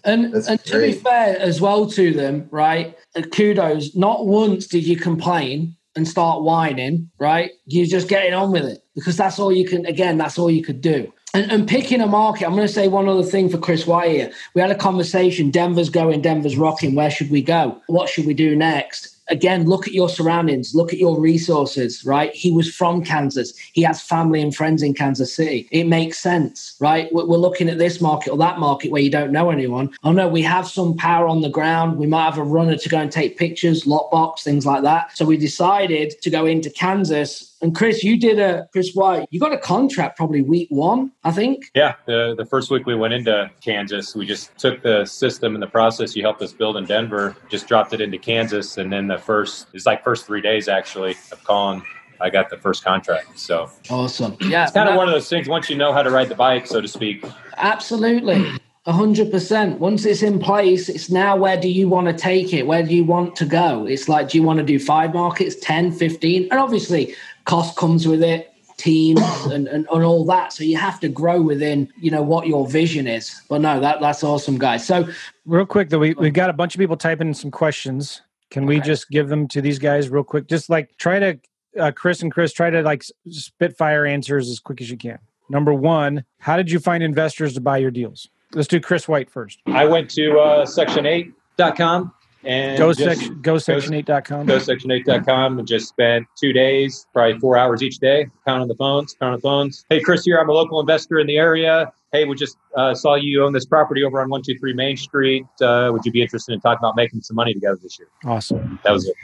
And, 0.10 0.34
That's 0.34 0.48
and 0.48 0.64
to 0.66 0.80
be 0.80 0.94
fair 0.94 1.38
as 1.40 1.62
well 1.62 1.90
to 1.92 2.14
them, 2.14 2.48
right? 2.52 2.98
Kudos. 3.32 3.96
Not 3.96 4.26
once 4.26 4.68
did 4.68 4.86
you 4.86 4.98
complain 4.98 5.76
and 5.96 6.08
start 6.08 6.44
whining, 6.44 7.10
right? 7.20 7.52
You're 7.66 7.86
just 7.86 8.08
getting 8.08 8.34
on 8.34 8.52
with 8.52 8.66
it 8.66 8.84
because 8.96 9.18
that's 9.18 9.38
all 9.38 9.52
you 9.52 9.68
can. 9.68 9.86
Again, 9.86 10.18
that's 10.18 10.40
all 10.40 10.50
you 10.50 10.64
could 10.64 10.82
do. 10.82 11.12
And, 11.34 11.52
and 11.52 11.68
picking 11.68 12.02
a 12.02 12.08
market. 12.08 12.46
I'm 12.46 12.56
going 12.56 12.68
to 12.68 12.74
say 12.74 12.88
one 12.88 13.08
other 13.08 13.24
thing 13.24 13.50
for 13.50 13.60
Chris 13.60 13.86
White 13.86 14.12
here. 14.12 14.32
We 14.56 14.62
had 14.62 14.72
a 14.72 14.76
conversation. 14.76 15.52
Denver's 15.52 15.92
going. 15.92 16.22
Denver's 16.22 16.58
rocking. 16.58 16.96
Where 16.96 17.12
should 17.12 17.30
we 17.30 17.44
go? 17.44 17.80
What 17.86 18.10
should 18.10 18.26
we 18.26 18.34
do 18.34 18.56
next? 18.56 19.19
Again, 19.30 19.66
look 19.66 19.88
at 19.88 19.94
your 19.94 20.10
surroundings, 20.10 20.74
look 20.74 20.92
at 20.92 21.00
your 21.00 21.20
resources, 21.20 22.04
right? 22.06 22.34
He 22.34 22.52
was 22.52 22.74
from 22.74 23.04
Kansas. 23.04 23.54
He 23.74 23.82
has 23.84 24.02
family 24.02 24.42
and 24.42 24.56
friends 24.56 24.82
in 24.82 24.94
Kansas 24.94 25.34
City. 25.34 25.68
It 25.72 25.86
makes 25.86 26.18
sense, 26.18 26.76
right? 26.80 27.08
We're 27.14 27.24
looking 27.24 27.70
at 27.70 27.78
this 27.78 28.02
market 28.02 28.32
or 28.32 28.38
that 28.38 28.60
market 28.60 28.92
where 28.92 29.02
you 29.02 29.12
don't 29.12 29.32
know 29.32 29.50
anyone. 29.50 29.92
Oh 30.04 30.12
no, 30.12 30.28
we 30.28 30.42
have 30.42 30.68
some 30.68 30.96
power 30.96 31.28
on 31.28 31.42
the 31.42 31.50
ground. 31.50 31.98
We 31.98 32.08
might 32.08 32.26
have 32.26 32.38
a 32.38 32.44
runner 32.44 32.78
to 32.78 32.90
go 32.90 33.00
and 33.00 33.12
take 33.12 33.38
pictures, 33.38 33.84
lockbox, 33.84 34.44
things 34.44 34.66
like 34.66 34.84
that. 34.84 35.16
So 35.16 35.26
we 35.26 35.38
decided 35.38 36.22
to 36.22 36.30
go 36.30 36.46
into 36.46 36.70
Kansas 36.70 37.49
And 37.62 37.76
Chris, 37.76 38.04
you 38.04 38.18
did 38.18 38.40
a 38.40 38.68
Chris 38.72 38.94
White. 38.94 39.28
You 39.32 39.40
got 39.40 39.52
a 39.52 39.58
contract 39.58 40.18
probably 40.18 40.42
week 40.42 40.70
one, 40.70 41.12
I 41.24 41.32
think. 41.32 41.66
Yeah, 41.76 41.96
the 42.06 42.34
the 42.38 42.46
first 42.46 42.72
week 42.72 42.86
we 42.86 42.96
went 42.96 43.14
into 43.14 43.50
Kansas, 43.62 44.16
we 44.16 44.26
just 44.26 44.58
took 44.58 44.82
the 44.82 45.06
system 45.06 45.56
and 45.56 45.62
the 45.62 45.68
process 45.68 46.16
you 46.16 46.24
helped 46.24 46.42
us 46.42 46.54
build 46.54 46.78
in 46.78 46.86
Denver, 46.86 47.36
just 47.50 47.68
dropped 47.68 47.94
it 47.94 48.02
into 48.02 48.18
Kansas, 48.18 48.78
and 48.78 48.92
then 48.92 49.08
the 49.08 49.18
first 49.18 49.68
it's 49.74 49.86
like 49.86 50.04
first 50.04 50.26
three 50.26 50.42
days 50.42 50.68
actually 50.68 51.16
of 51.32 51.44
calling. 51.44 51.84
I 52.22 52.30
got 52.30 52.50
the 52.50 52.58
first 52.58 52.84
contract. 52.84 53.40
So 53.40 53.70
awesome. 53.90 54.36
Yeah. 54.42 54.64
It's 54.64 54.74
kind 54.74 54.90
of 54.90 54.96
one 54.96 55.08
of 55.08 55.14
those 55.14 55.30
things 55.30 55.48
once 55.48 55.70
you 55.70 55.78
know 55.78 55.94
how 55.94 56.04
to 56.04 56.10
ride 56.10 56.28
the 56.28 56.36
bike, 56.36 56.68
so 56.68 56.82
to 56.82 56.88
speak. 56.88 57.24
Absolutely. 57.58 58.59
A 58.86 58.94
hundred 58.94 59.30
percent. 59.30 59.80
Once 59.80 60.06
it's 60.06 60.24
in 60.24 60.40
place, 60.40 60.88
it's 60.88 61.10
now 61.10 61.36
where 61.36 61.60
do 61.60 61.70
you 61.70 61.90
want 61.90 62.08
to 62.08 62.14
take 62.14 62.54
it? 62.54 62.66
Where 62.66 62.82
do 62.82 62.96
you 62.96 63.04
want 63.04 63.36
to 63.36 63.46
go? 63.46 63.86
It's 63.86 64.08
like, 64.08 64.30
do 64.30 64.38
you 64.38 64.44
want 64.44 64.60
to 64.60 64.66
do 64.66 64.80
five 64.80 65.14
markets, 65.14 65.56
10, 65.62 65.92
15? 65.92 66.48
And 66.50 66.60
obviously 66.60 67.14
cost 67.44 67.76
comes 67.76 68.08
with 68.08 68.24
it, 68.24 68.54
teams 68.78 69.20
and, 69.52 69.68
and, 69.68 69.86
and 69.92 70.04
all 70.04 70.26
that. 70.26 70.54
So 70.54 70.64
you 70.64 70.78
have 70.78 71.00
to 71.02 71.10
grow 71.10 71.42
within, 71.42 71.92
you 72.00 72.10
know, 72.10 72.24
what 72.24 72.48
your 72.48 72.68
vision 72.68 73.06
is. 73.06 73.42
But 73.50 73.62
no, 73.62 73.80
that 73.80 74.00
that's 74.00 74.24
awesome, 74.24 74.58
guys. 74.58 74.88
So 74.88 75.08
real 75.46 75.66
quick 75.66 75.90
though, 75.90 76.00
we, 76.00 76.14
we've 76.14 76.34
got 76.34 76.50
a 76.50 76.54
bunch 76.54 76.74
of 76.74 76.80
people 76.80 76.98
typing 76.98 77.28
in 77.28 77.34
some 77.34 77.52
questions. 77.52 78.22
Can 78.50 78.66
we 78.66 78.80
just 78.80 79.10
give 79.10 79.28
them 79.30 79.48
to 79.50 79.62
these 79.62 79.78
guys 79.78 80.10
real 80.10 80.24
quick? 80.24 80.48
Just 80.48 80.70
like 80.70 80.98
try 80.98 81.20
to 81.20 81.40
uh, 81.78 81.92
Chris 81.92 82.22
and 82.22 82.32
Chris 82.32 82.54
try 82.54 82.70
to 82.70 82.82
like 82.82 83.04
spitfire 83.30 84.06
answers 84.06 84.50
as 84.50 84.60
quick 84.60 84.82
as 84.82 84.90
you 84.90 84.98
can. 84.98 85.20
Number 85.50 85.74
one, 85.74 86.24
how 86.40 86.58
did 86.58 86.72
you 86.72 86.80
find 86.80 87.04
investors 87.04 87.54
to 87.56 87.62
buy 87.62 87.78
your 87.78 87.92
deals? 87.92 88.30
Let's 88.54 88.68
do 88.68 88.80
Chris 88.80 89.08
White 89.08 89.30
first. 89.30 89.60
I 89.68 89.86
went 89.86 90.10
to 90.12 90.40
uh, 90.40 90.66
section8.com 90.66 92.14
and 92.44 92.78
go 92.78 92.94
section 92.94 93.42
go 93.42 93.56
section8.com. 93.56 94.46
Go 94.46 94.58
section8.com 94.58 95.60
and 95.60 95.68
just 95.68 95.90
spent 95.90 96.26
two 96.40 96.54
days, 96.54 97.06
probably 97.14 97.40
four 97.40 97.58
hours 97.58 97.84
each 97.84 98.00
day, 98.00 98.28
counting 98.46 98.68
the 98.68 98.76
phones, 98.76 99.14
counting 99.20 99.38
the 99.38 99.42
phones. 99.42 99.86
Hey, 99.90 100.00
Chris 100.00 100.24
here. 100.24 100.40
I'm 100.40 100.50
a 100.50 100.54
local 100.54 100.80
investor 100.80 101.20
in 101.20 101.28
the 101.28 101.38
area. 101.38 101.92
Hey, 102.12 102.26
we 102.26 102.36
just 102.36 102.58
uh, 102.76 102.96
saw 102.96 103.16
you 103.16 103.44
own 103.44 103.54
this 103.54 103.66
property 103.66 104.04
over 104.04 104.20
on 104.20 104.30
123 104.30 104.74
Main 104.74 104.98
Street. 104.98 105.46
Uh, 105.62 105.90
would 105.92 106.04
you 106.06 106.12
be 106.12 106.22
interested 106.24 106.54
in 106.54 106.60
talking 106.60 106.80
about 106.80 106.96
making 106.96 107.22
some 107.22 107.36
money 107.36 107.54
together 107.54 107.78
this 107.84 108.00
year? 108.00 108.08
Awesome. 108.26 108.80
That 108.84 108.94
was 108.94 109.08
it. 109.08 109.16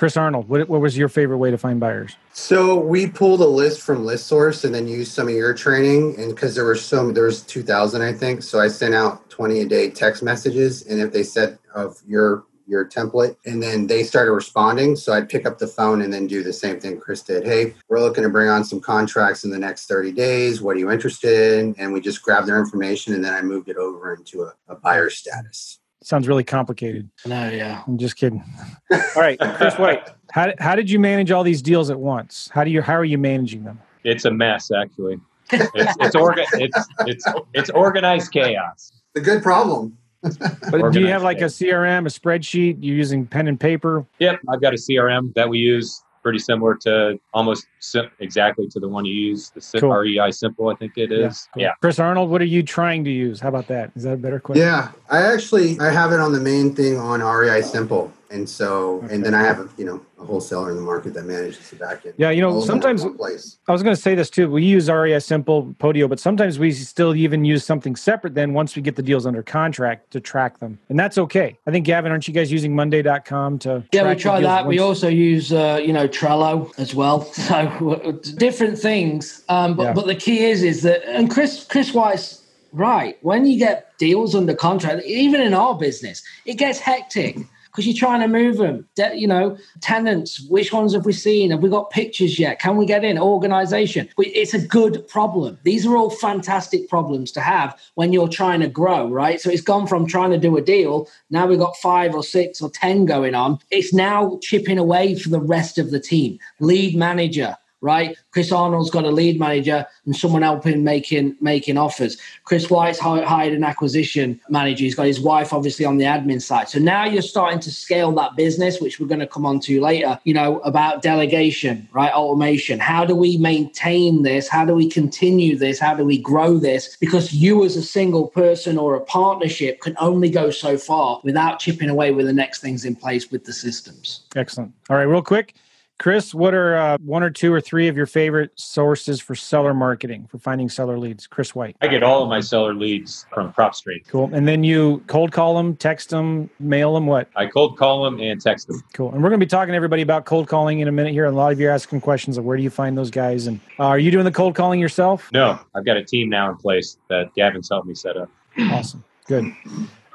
Chris 0.00 0.16
Arnold, 0.16 0.48
what, 0.48 0.66
what 0.66 0.80
was 0.80 0.96
your 0.96 1.10
favorite 1.10 1.36
way 1.36 1.50
to 1.50 1.58
find 1.58 1.78
buyers? 1.78 2.16
So 2.32 2.80
we 2.80 3.06
pulled 3.06 3.42
a 3.42 3.46
list 3.46 3.82
from 3.82 4.06
ListSource 4.06 4.64
and 4.64 4.74
then 4.74 4.88
used 4.88 5.12
some 5.12 5.28
of 5.28 5.34
your 5.34 5.52
training, 5.52 6.18
and 6.18 6.34
because 6.34 6.54
there 6.54 6.64
were 6.64 6.74
some, 6.74 7.12
there 7.12 7.24
was 7.24 7.42
two 7.42 7.62
thousand, 7.62 8.00
I 8.00 8.14
think. 8.14 8.42
So 8.42 8.58
I 8.60 8.68
sent 8.68 8.94
out 8.94 9.28
twenty 9.28 9.60
a 9.60 9.66
day 9.66 9.90
text 9.90 10.22
messages, 10.22 10.86
and 10.86 11.02
if 11.02 11.12
they 11.12 11.22
said 11.22 11.58
of 11.74 11.98
your 12.06 12.44
your 12.66 12.88
template, 12.88 13.36
and 13.44 13.62
then 13.62 13.88
they 13.88 14.02
started 14.02 14.32
responding, 14.32 14.96
so 14.96 15.12
I'd 15.12 15.28
pick 15.28 15.44
up 15.44 15.58
the 15.58 15.66
phone 15.66 16.00
and 16.00 16.10
then 16.10 16.26
do 16.26 16.42
the 16.42 16.54
same 16.54 16.80
thing 16.80 16.98
Chris 16.98 17.20
did. 17.20 17.44
Hey, 17.44 17.74
we're 17.90 18.00
looking 18.00 18.24
to 18.24 18.30
bring 18.30 18.48
on 18.48 18.64
some 18.64 18.80
contracts 18.80 19.44
in 19.44 19.50
the 19.50 19.58
next 19.58 19.84
thirty 19.84 20.12
days. 20.12 20.62
What 20.62 20.76
are 20.76 20.78
you 20.78 20.90
interested 20.90 21.58
in? 21.58 21.74
And 21.76 21.92
we 21.92 22.00
just 22.00 22.22
grabbed 22.22 22.48
their 22.48 22.58
information, 22.58 23.12
and 23.12 23.22
then 23.22 23.34
I 23.34 23.42
moved 23.42 23.68
it 23.68 23.76
over 23.76 24.14
into 24.14 24.44
a, 24.44 24.54
a 24.66 24.76
buyer 24.76 25.10
status 25.10 25.78
sounds 26.02 26.28
really 26.28 26.44
complicated. 26.44 27.08
No, 27.26 27.48
yeah. 27.48 27.82
I'm 27.86 27.98
just 27.98 28.16
kidding. 28.16 28.42
all 28.92 28.98
right, 29.16 29.38
Chris 29.56 29.76
White, 29.78 30.08
how, 30.32 30.52
how 30.58 30.74
did 30.74 30.90
you 30.90 30.98
manage 30.98 31.30
all 31.30 31.42
these 31.42 31.62
deals 31.62 31.90
at 31.90 31.98
once? 31.98 32.50
How 32.52 32.64
do 32.64 32.70
you 32.70 32.82
how 32.82 32.94
are 32.94 33.04
you 33.04 33.18
managing 33.18 33.64
them? 33.64 33.80
It's 34.04 34.24
a 34.24 34.30
mess, 34.30 34.70
actually. 34.70 35.18
It's 35.52 35.96
it's, 36.00 36.16
orga- 36.16 36.46
it's 36.54 36.88
it's 37.00 37.24
it's 37.54 37.70
organized 37.70 38.32
chaos. 38.32 38.92
The 39.14 39.20
good 39.20 39.42
problem. 39.42 39.96
but 40.22 40.92
do 40.92 41.00
you 41.00 41.06
have 41.06 41.22
like 41.22 41.40
a 41.40 41.46
CRM, 41.46 42.06
a 42.06 42.10
spreadsheet? 42.10 42.76
You're 42.80 42.96
using 42.96 43.26
pen 43.26 43.48
and 43.48 43.58
paper? 43.58 44.06
Yep, 44.18 44.40
I've 44.48 44.60
got 44.60 44.74
a 44.74 44.76
CRM 44.76 45.34
that 45.34 45.48
we 45.48 45.58
use 45.58 46.02
pretty 46.22 46.38
similar 46.38 46.74
to 46.74 47.18
almost 47.32 47.66
sim- 47.78 48.10
exactly 48.20 48.68
to 48.68 48.80
the 48.80 48.88
one 48.88 49.04
you 49.04 49.14
use, 49.14 49.50
the 49.50 49.60
sim- 49.60 49.80
cool. 49.80 49.90
REI 49.94 50.30
Simple, 50.30 50.68
I 50.68 50.74
think 50.74 50.92
it 50.96 51.12
is. 51.12 51.20
Yeah, 51.20 51.52
cool. 51.54 51.62
yeah. 51.62 51.72
Chris 51.80 51.98
Arnold, 51.98 52.30
what 52.30 52.40
are 52.40 52.46
you 52.46 52.62
trying 52.62 53.04
to 53.04 53.10
use? 53.10 53.40
How 53.40 53.48
about 53.48 53.68
that? 53.68 53.90
Is 53.94 54.02
that 54.04 54.12
a 54.14 54.16
better 54.16 54.40
question? 54.40 54.64
Yeah, 54.64 54.92
I 55.08 55.22
actually 55.22 55.78
I 55.80 55.90
have 55.90 56.12
it 56.12 56.20
on 56.20 56.32
the 56.32 56.40
main 56.40 56.74
thing 56.74 56.96
on 56.98 57.22
REI 57.22 57.62
Simple, 57.62 58.12
and 58.30 58.48
so 58.48 59.02
okay. 59.02 59.14
and 59.14 59.24
then 59.24 59.34
I 59.34 59.42
have 59.42 59.58
a 59.58 59.68
you 59.76 59.84
know 59.84 60.00
a 60.18 60.24
wholesaler 60.24 60.70
in 60.70 60.76
the 60.76 60.82
market 60.82 61.14
that 61.14 61.24
manages 61.24 61.70
the 61.70 61.76
back 61.76 62.06
end. 62.06 62.14
Yeah, 62.16 62.30
you 62.30 62.40
know, 62.40 62.60
sometimes 62.60 63.04
I 63.04 63.72
was 63.72 63.82
going 63.82 63.94
to 63.94 64.00
say 64.00 64.14
this 64.14 64.30
too. 64.30 64.50
We 64.50 64.64
use 64.64 64.88
REI 64.88 65.18
Simple 65.20 65.74
Podio, 65.80 66.08
but 66.08 66.20
sometimes 66.20 66.58
we 66.58 66.70
still 66.72 67.14
even 67.16 67.44
use 67.44 67.64
something 67.64 67.96
separate 67.96 68.34
then 68.34 68.52
once 68.52 68.76
we 68.76 68.82
get 68.82 68.96
the 68.96 69.02
deals 69.02 69.26
under 69.26 69.42
contract 69.42 70.10
to 70.12 70.20
track 70.20 70.58
them. 70.58 70.78
And 70.88 70.98
that's 70.98 71.18
okay. 71.18 71.58
I 71.66 71.70
think, 71.70 71.86
Gavin, 71.86 72.12
aren't 72.12 72.28
you 72.28 72.34
guys 72.34 72.52
using 72.52 72.74
Monday.com 72.74 73.58
to 73.60 73.84
Yeah, 73.92 74.08
we 74.08 74.14
try 74.14 74.40
that. 74.40 74.66
Once? 74.66 74.68
We 74.68 74.78
also 74.78 75.08
use, 75.08 75.52
uh, 75.52 75.80
you 75.82 75.92
know, 75.92 76.06
Trello 76.06 76.72
as 76.78 76.94
well. 76.94 77.30
So 77.50 78.12
different 78.36 78.78
things. 78.78 79.42
Um, 79.48 79.74
but, 79.74 79.82
yeah. 79.82 79.92
but 79.92 80.06
the 80.06 80.14
key 80.14 80.44
is, 80.44 80.62
is 80.62 80.82
that, 80.82 81.02
and 81.04 81.28
Chris, 81.28 81.64
Chris 81.64 81.92
White's 81.92 82.46
right. 82.72 83.18
When 83.22 83.44
you 83.44 83.58
get 83.58 83.98
deals 83.98 84.36
under 84.36 84.54
contract, 84.54 85.04
even 85.04 85.40
in 85.40 85.52
our 85.52 85.76
business, 85.76 86.22
it 86.44 86.54
gets 86.54 86.78
hectic 86.78 87.38
because 87.70 87.86
you're 87.86 87.96
trying 87.96 88.20
to 88.20 88.28
move 88.28 88.56
them. 88.56 88.86
De- 88.96 89.16
you 89.16 89.26
know, 89.26 89.56
tenants, 89.80 90.40
which 90.48 90.72
ones 90.72 90.92
have 90.92 91.06
we 91.06 91.12
seen? 91.12 91.50
Have 91.50 91.62
we 91.62 91.68
got 91.68 91.90
pictures 91.90 92.38
yet? 92.38 92.58
Can 92.58 92.76
we 92.76 92.86
get 92.86 93.04
in? 93.04 93.18
Organization. 93.18 94.08
It's 94.18 94.54
a 94.54 94.66
good 94.66 95.06
problem. 95.08 95.58
These 95.62 95.86
are 95.86 95.96
all 95.96 96.10
fantastic 96.10 96.88
problems 96.88 97.30
to 97.32 97.40
have 97.40 97.78
when 97.94 98.12
you're 98.12 98.28
trying 98.28 98.60
to 98.60 98.68
grow, 98.68 99.08
right? 99.08 99.40
So 99.40 99.50
it's 99.50 99.62
gone 99.62 99.86
from 99.86 100.06
trying 100.06 100.30
to 100.30 100.38
do 100.38 100.56
a 100.56 100.62
deal. 100.62 101.08
Now 101.30 101.46
we've 101.46 101.58
got 101.58 101.76
five 101.76 102.14
or 102.14 102.24
six 102.24 102.60
or 102.60 102.70
10 102.70 103.04
going 103.04 103.34
on. 103.34 103.58
It's 103.70 103.92
now 103.92 104.38
chipping 104.42 104.78
away 104.78 105.14
for 105.14 105.28
the 105.28 105.40
rest 105.40 105.78
of 105.78 105.90
the 105.90 106.00
team. 106.00 106.38
Lead 106.58 106.96
manager, 106.96 107.56
right? 107.80 108.16
Chris 108.32 108.52
Arnold's 108.52 108.90
got 108.90 109.04
a 109.04 109.10
lead 109.10 109.38
manager 109.38 109.86
and 110.04 110.14
someone 110.14 110.42
helping 110.42 110.84
making 110.84 111.36
making 111.40 111.78
offers. 111.78 112.16
Chris 112.44 112.70
White's 112.70 112.98
hired 112.98 113.52
an 113.52 113.64
acquisition 113.64 114.40
manager. 114.48 114.84
He's 114.84 114.94
got 114.94 115.06
his 115.06 115.20
wife 115.20 115.52
obviously 115.52 115.84
on 115.84 115.96
the 115.96 116.04
admin 116.04 116.42
side. 116.42 116.68
So 116.68 116.78
now 116.78 117.04
you're 117.04 117.22
starting 117.22 117.60
to 117.60 117.70
scale 117.70 118.12
that 118.12 118.36
business, 118.36 118.80
which 118.80 119.00
we're 119.00 119.06
going 119.06 119.20
to 119.20 119.26
come 119.26 119.46
on 119.46 119.60
to 119.60 119.80
later. 119.80 120.18
You 120.24 120.34
know 120.34 120.60
about 120.60 121.02
delegation, 121.02 121.88
right? 121.92 122.12
Automation. 122.12 122.78
How 122.78 123.04
do 123.04 123.14
we 123.14 123.36
maintain 123.38 124.22
this? 124.22 124.48
How 124.48 124.64
do 124.64 124.74
we 124.74 124.88
continue 124.88 125.56
this? 125.56 125.78
How 125.78 125.94
do 125.94 126.04
we 126.04 126.18
grow 126.18 126.58
this? 126.58 126.96
Because 126.96 127.32
you 127.32 127.64
as 127.64 127.76
a 127.76 127.82
single 127.82 128.28
person 128.28 128.78
or 128.78 128.94
a 128.94 129.00
partnership 129.00 129.80
can 129.80 129.96
only 129.98 130.30
go 130.30 130.50
so 130.50 130.76
far 130.76 131.20
without 131.24 131.58
chipping 131.58 131.88
away 131.88 132.12
with 132.12 132.26
the 132.26 132.32
next 132.32 132.60
things 132.60 132.84
in 132.84 132.94
place 132.94 133.30
with 133.30 133.44
the 133.44 133.52
systems. 133.52 134.22
Excellent. 134.36 134.72
All 134.88 134.96
right, 134.96 135.04
real 135.04 135.22
quick. 135.22 135.54
Chris, 136.00 136.32
what 136.32 136.54
are 136.54 136.76
uh, 136.76 136.96
one 137.04 137.22
or 137.22 137.28
two 137.28 137.52
or 137.52 137.60
three 137.60 137.86
of 137.86 137.94
your 137.94 138.06
favorite 138.06 138.58
sources 138.58 139.20
for 139.20 139.34
seller 139.34 139.74
marketing, 139.74 140.26
for 140.30 140.38
finding 140.38 140.66
seller 140.66 140.98
leads? 140.98 141.26
Chris 141.26 141.54
White. 141.54 141.76
I 141.82 141.88
get 141.88 142.02
all 142.02 142.22
of 142.22 142.30
my 142.30 142.40
seller 142.40 142.72
leads 142.72 143.26
from 143.34 143.52
PropStream. 143.52 144.06
Cool. 144.08 144.30
And 144.32 144.48
then 144.48 144.64
you 144.64 145.04
cold 145.08 145.30
call 145.30 145.54
them, 145.54 145.76
text 145.76 146.08
them, 146.08 146.48
mail 146.58 146.94
them, 146.94 147.04
what? 147.04 147.28
I 147.36 147.44
cold 147.44 147.76
call 147.76 148.02
them 148.02 148.18
and 148.18 148.40
text 148.40 148.68
them. 148.68 148.82
Cool. 148.94 149.12
And 149.12 149.22
we're 149.22 149.28
going 149.28 149.40
to 149.40 149.44
be 149.44 149.50
talking 149.50 149.72
to 149.72 149.76
everybody 149.76 150.00
about 150.00 150.24
cold 150.24 150.48
calling 150.48 150.80
in 150.80 150.88
a 150.88 150.92
minute 150.92 151.12
here. 151.12 151.26
And 151.26 151.34
a 151.34 151.36
lot 151.36 151.52
of 151.52 151.60
you 151.60 151.68
are 151.68 151.70
asking 151.70 152.00
questions 152.00 152.38
of 152.38 152.46
where 152.46 152.56
do 152.56 152.62
you 152.62 152.70
find 152.70 152.96
those 152.96 153.10
guys? 153.10 153.46
And 153.46 153.60
uh, 153.78 153.88
are 153.88 153.98
you 153.98 154.10
doing 154.10 154.24
the 154.24 154.32
cold 154.32 154.54
calling 154.54 154.80
yourself? 154.80 155.30
No, 155.34 155.60
I've 155.74 155.84
got 155.84 155.98
a 155.98 156.02
team 156.02 156.30
now 156.30 156.50
in 156.50 156.56
place 156.56 156.96
that 157.10 157.34
Gavin's 157.34 157.68
helped 157.68 157.86
me 157.86 157.94
set 157.94 158.16
up. 158.16 158.30
Awesome. 158.58 159.04
Good. 159.26 159.54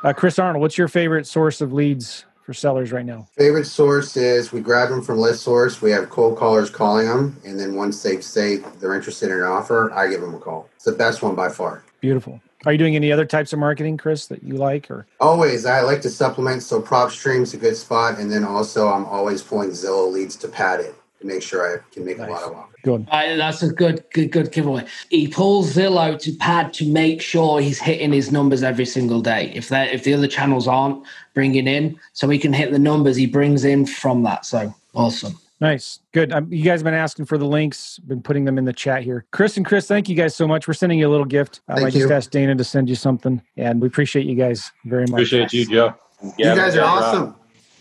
Uh, 0.04 0.14
Chris 0.14 0.40
Arnold, 0.40 0.62
what's 0.62 0.80
your 0.80 0.88
favorite 0.88 1.28
source 1.28 1.62
of 1.62 1.74
leads 1.74 2.26
for 2.46 2.54
sellers 2.54 2.92
right 2.92 3.06
now? 3.06 3.28
Favorite 3.36 3.66
source 3.66 4.16
is 4.16 4.52
we 4.52 4.62
grab 4.62 4.90
them 4.90 5.02
from 5.02 5.18
ListSource. 5.18 5.82
We 5.82 5.92
have 5.92 6.10
cold 6.10 6.38
callers 6.38 6.70
calling 6.70 7.08
them, 7.08 7.42
and 7.44 7.60
then 7.60 7.76
once 7.76 8.02
they 8.04 8.22
say 8.22 8.58
they're 8.80 8.94
interested 8.94 9.32
in 9.32 9.38
an 9.38 9.44
offer, 9.44 9.92
I 9.92 10.08
give 10.08 10.22
them 10.22 10.36
a 10.36 10.40
call. 10.40 10.70
It's 10.76 10.86
the 10.86 10.92
best 10.92 11.24
one 11.24 11.36
by 11.36 11.50
far. 11.50 11.84
Beautiful. 12.02 12.40
Are 12.66 12.72
you 12.72 12.78
doing 12.78 12.96
any 12.96 13.12
other 13.12 13.26
types 13.26 13.52
of 13.52 13.60
marketing, 13.60 13.98
Chris, 13.98 14.28
that 14.28 14.44
you 14.44 14.56
like? 14.56 14.90
Or 14.90 15.08
always, 15.20 15.66
I 15.66 15.82
like 15.82 16.02
to 16.04 16.10
supplement. 16.10 16.64
So 16.64 16.82
PropStream's 16.82 17.54
a 17.54 17.58
good 17.58 17.76
spot, 17.76 18.20
and 18.20 18.32
then 18.32 18.44
also 18.44 18.88
I'm 18.88 19.06
always 19.06 19.42
pulling 19.42 19.72
Zillow 19.72 20.12
leads 20.12 20.36
to 20.38 20.48
pad 20.48 20.80
it 20.80 20.96
to 21.20 21.28
make 21.28 21.42
sure 21.42 21.78
I 21.78 21.94
can 21.94 22.06
make 22.06 22.20
nice. 22.20 22.30
a 22.30 22.32
lot 22.32 22.44
of 22.44 22.54
offers. 22.54 22.75
Good. 22.86 23.08
Uh, 23.10 23.36
that's 23.36 23.64
a 23.64 23.70
good, 23.70 24.04
good, 24.14 24.32
good 24.32 24.52
giveaway. 24.52 24.86
He 25.10 25.28
pulls 25.28 25.76
Zillow 25.76 26.20
to 26.20 26.32
pad 26.34 26.72
to 26.76 26.86
make 26.86 27.20
sure 27.20 27.60
he's 27.60 27.80
hitting 27.80 28.14
his 28.14 28.32
numbers 28.32 28.62
every 28.62 28.86
single 28.86 29.22
day. 29.22 29.52
If 29.56 29.70
that, 29.70 29.92
if 29.92 30.04
the 30.04 30.14
other 30.14 30.28
channels 30.28 30.68
aren't 30.68 31.04
bringing 31.34 31.68
in, 31.68 32.00
so 32.14 32.30
he 32.30 32.38
can 32.38 32.54
hit 32.54 32.72
the 32.72 32.78
numbers 32.78 33.16
he 33.16 33.26
brings 33.26 33.66
in 33.66 33.88
from 33.88 34.22
that. 34.22 34.46
So 34.46 34.72
awesome. 34.94 35.36
Nice. 35.60 35.98
Good. 36.12 36.32
Um, 36.32 36.54
you 36.54 36.64
guys 36.64 36.82
have 36.82 36.84
been 36.84 36.94
asking 36.94 37.26
for 37.26 37.40
the 37.40 37.48
links, 37.48 37.98
been 37.98 38.22
putting 38.22 38.46
them 38.46 38.60
in 38.60 38.66
the 38.66 38.74
chat 38.74 39.02
here. 39.02 39.26
Chris 39.32 39.58
and 39.58 39.66
Chris, 39.66 39.88
thank 39.88 40.08
you 40.08 40.16
guys 40.16 40.36
so 40.36 40.48
much. 40.48 40.68
We're 40.68 40.76
sending 40.76 41.00
you 41.00 41.08
a 41.08 41.10
little 41.10 41.26
gift. 41.26 41.62
Um, 41.68 41.86
I 41.86 41.90
just 41.90 42.12
asked 42.12 42.30
Dana 42.30 42.54
to 42.54 42.64
send 42.64 42.88
you 42.88 42.94
something, 42.94 43.42
and 43.58 43.82
we 43.82 43.88
appreciate 43.88 44.28
you 44.28 44.36
guys 44.36 44.72
very 44.84 45.08
much. 45.08 45.14
Appreciate 45.14 45.54
you, 45.54 45.66
Joe. 45.66 45.96
You 46.38 46.54
guys 46.54 46.76
are 46.76 46.86
awesome. 46.86 47.36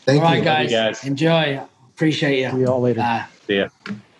Thank 0.06 0.20
you. 0.20 0.26
all 0.26 0.32
right, 0.32 0.42
guys. 0.42 0.70
guys. 0.70 1.04
Enjoy. 1.04 1.60
Appreciate 1.90 2.40
you. 2.40 2.50
See 2.52 2.58
you 2.60 2.68
all 2.68 2.80
later. 2.80 3.02
Uh, 3.02 3.24
See 3.46 3.58
ya. 3.58 3.68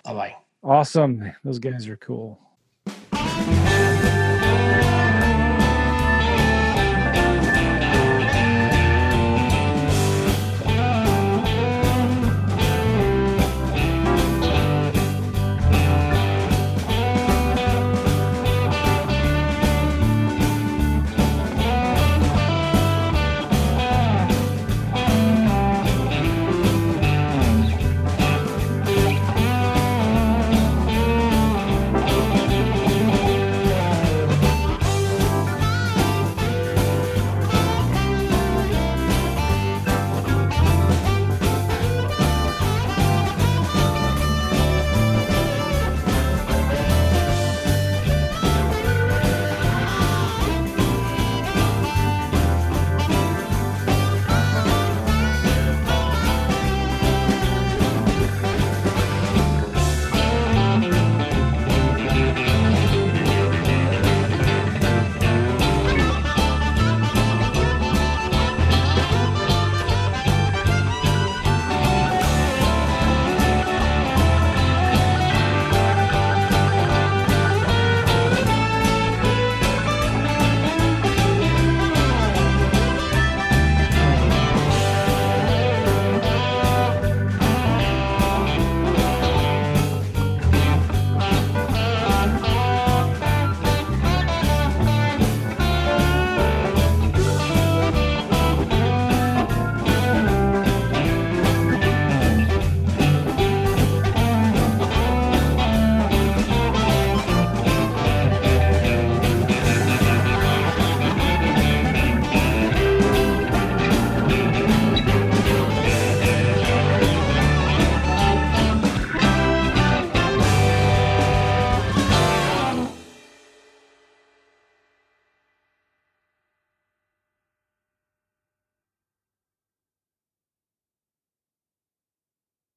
Bye 0.05 0.12
bye. 0.12 0.35
Awesome. 0.64 1.31
Those 1.44 1.59
guys 1.59 1.87
are 1.88 1.98
cool. 1.98 2.40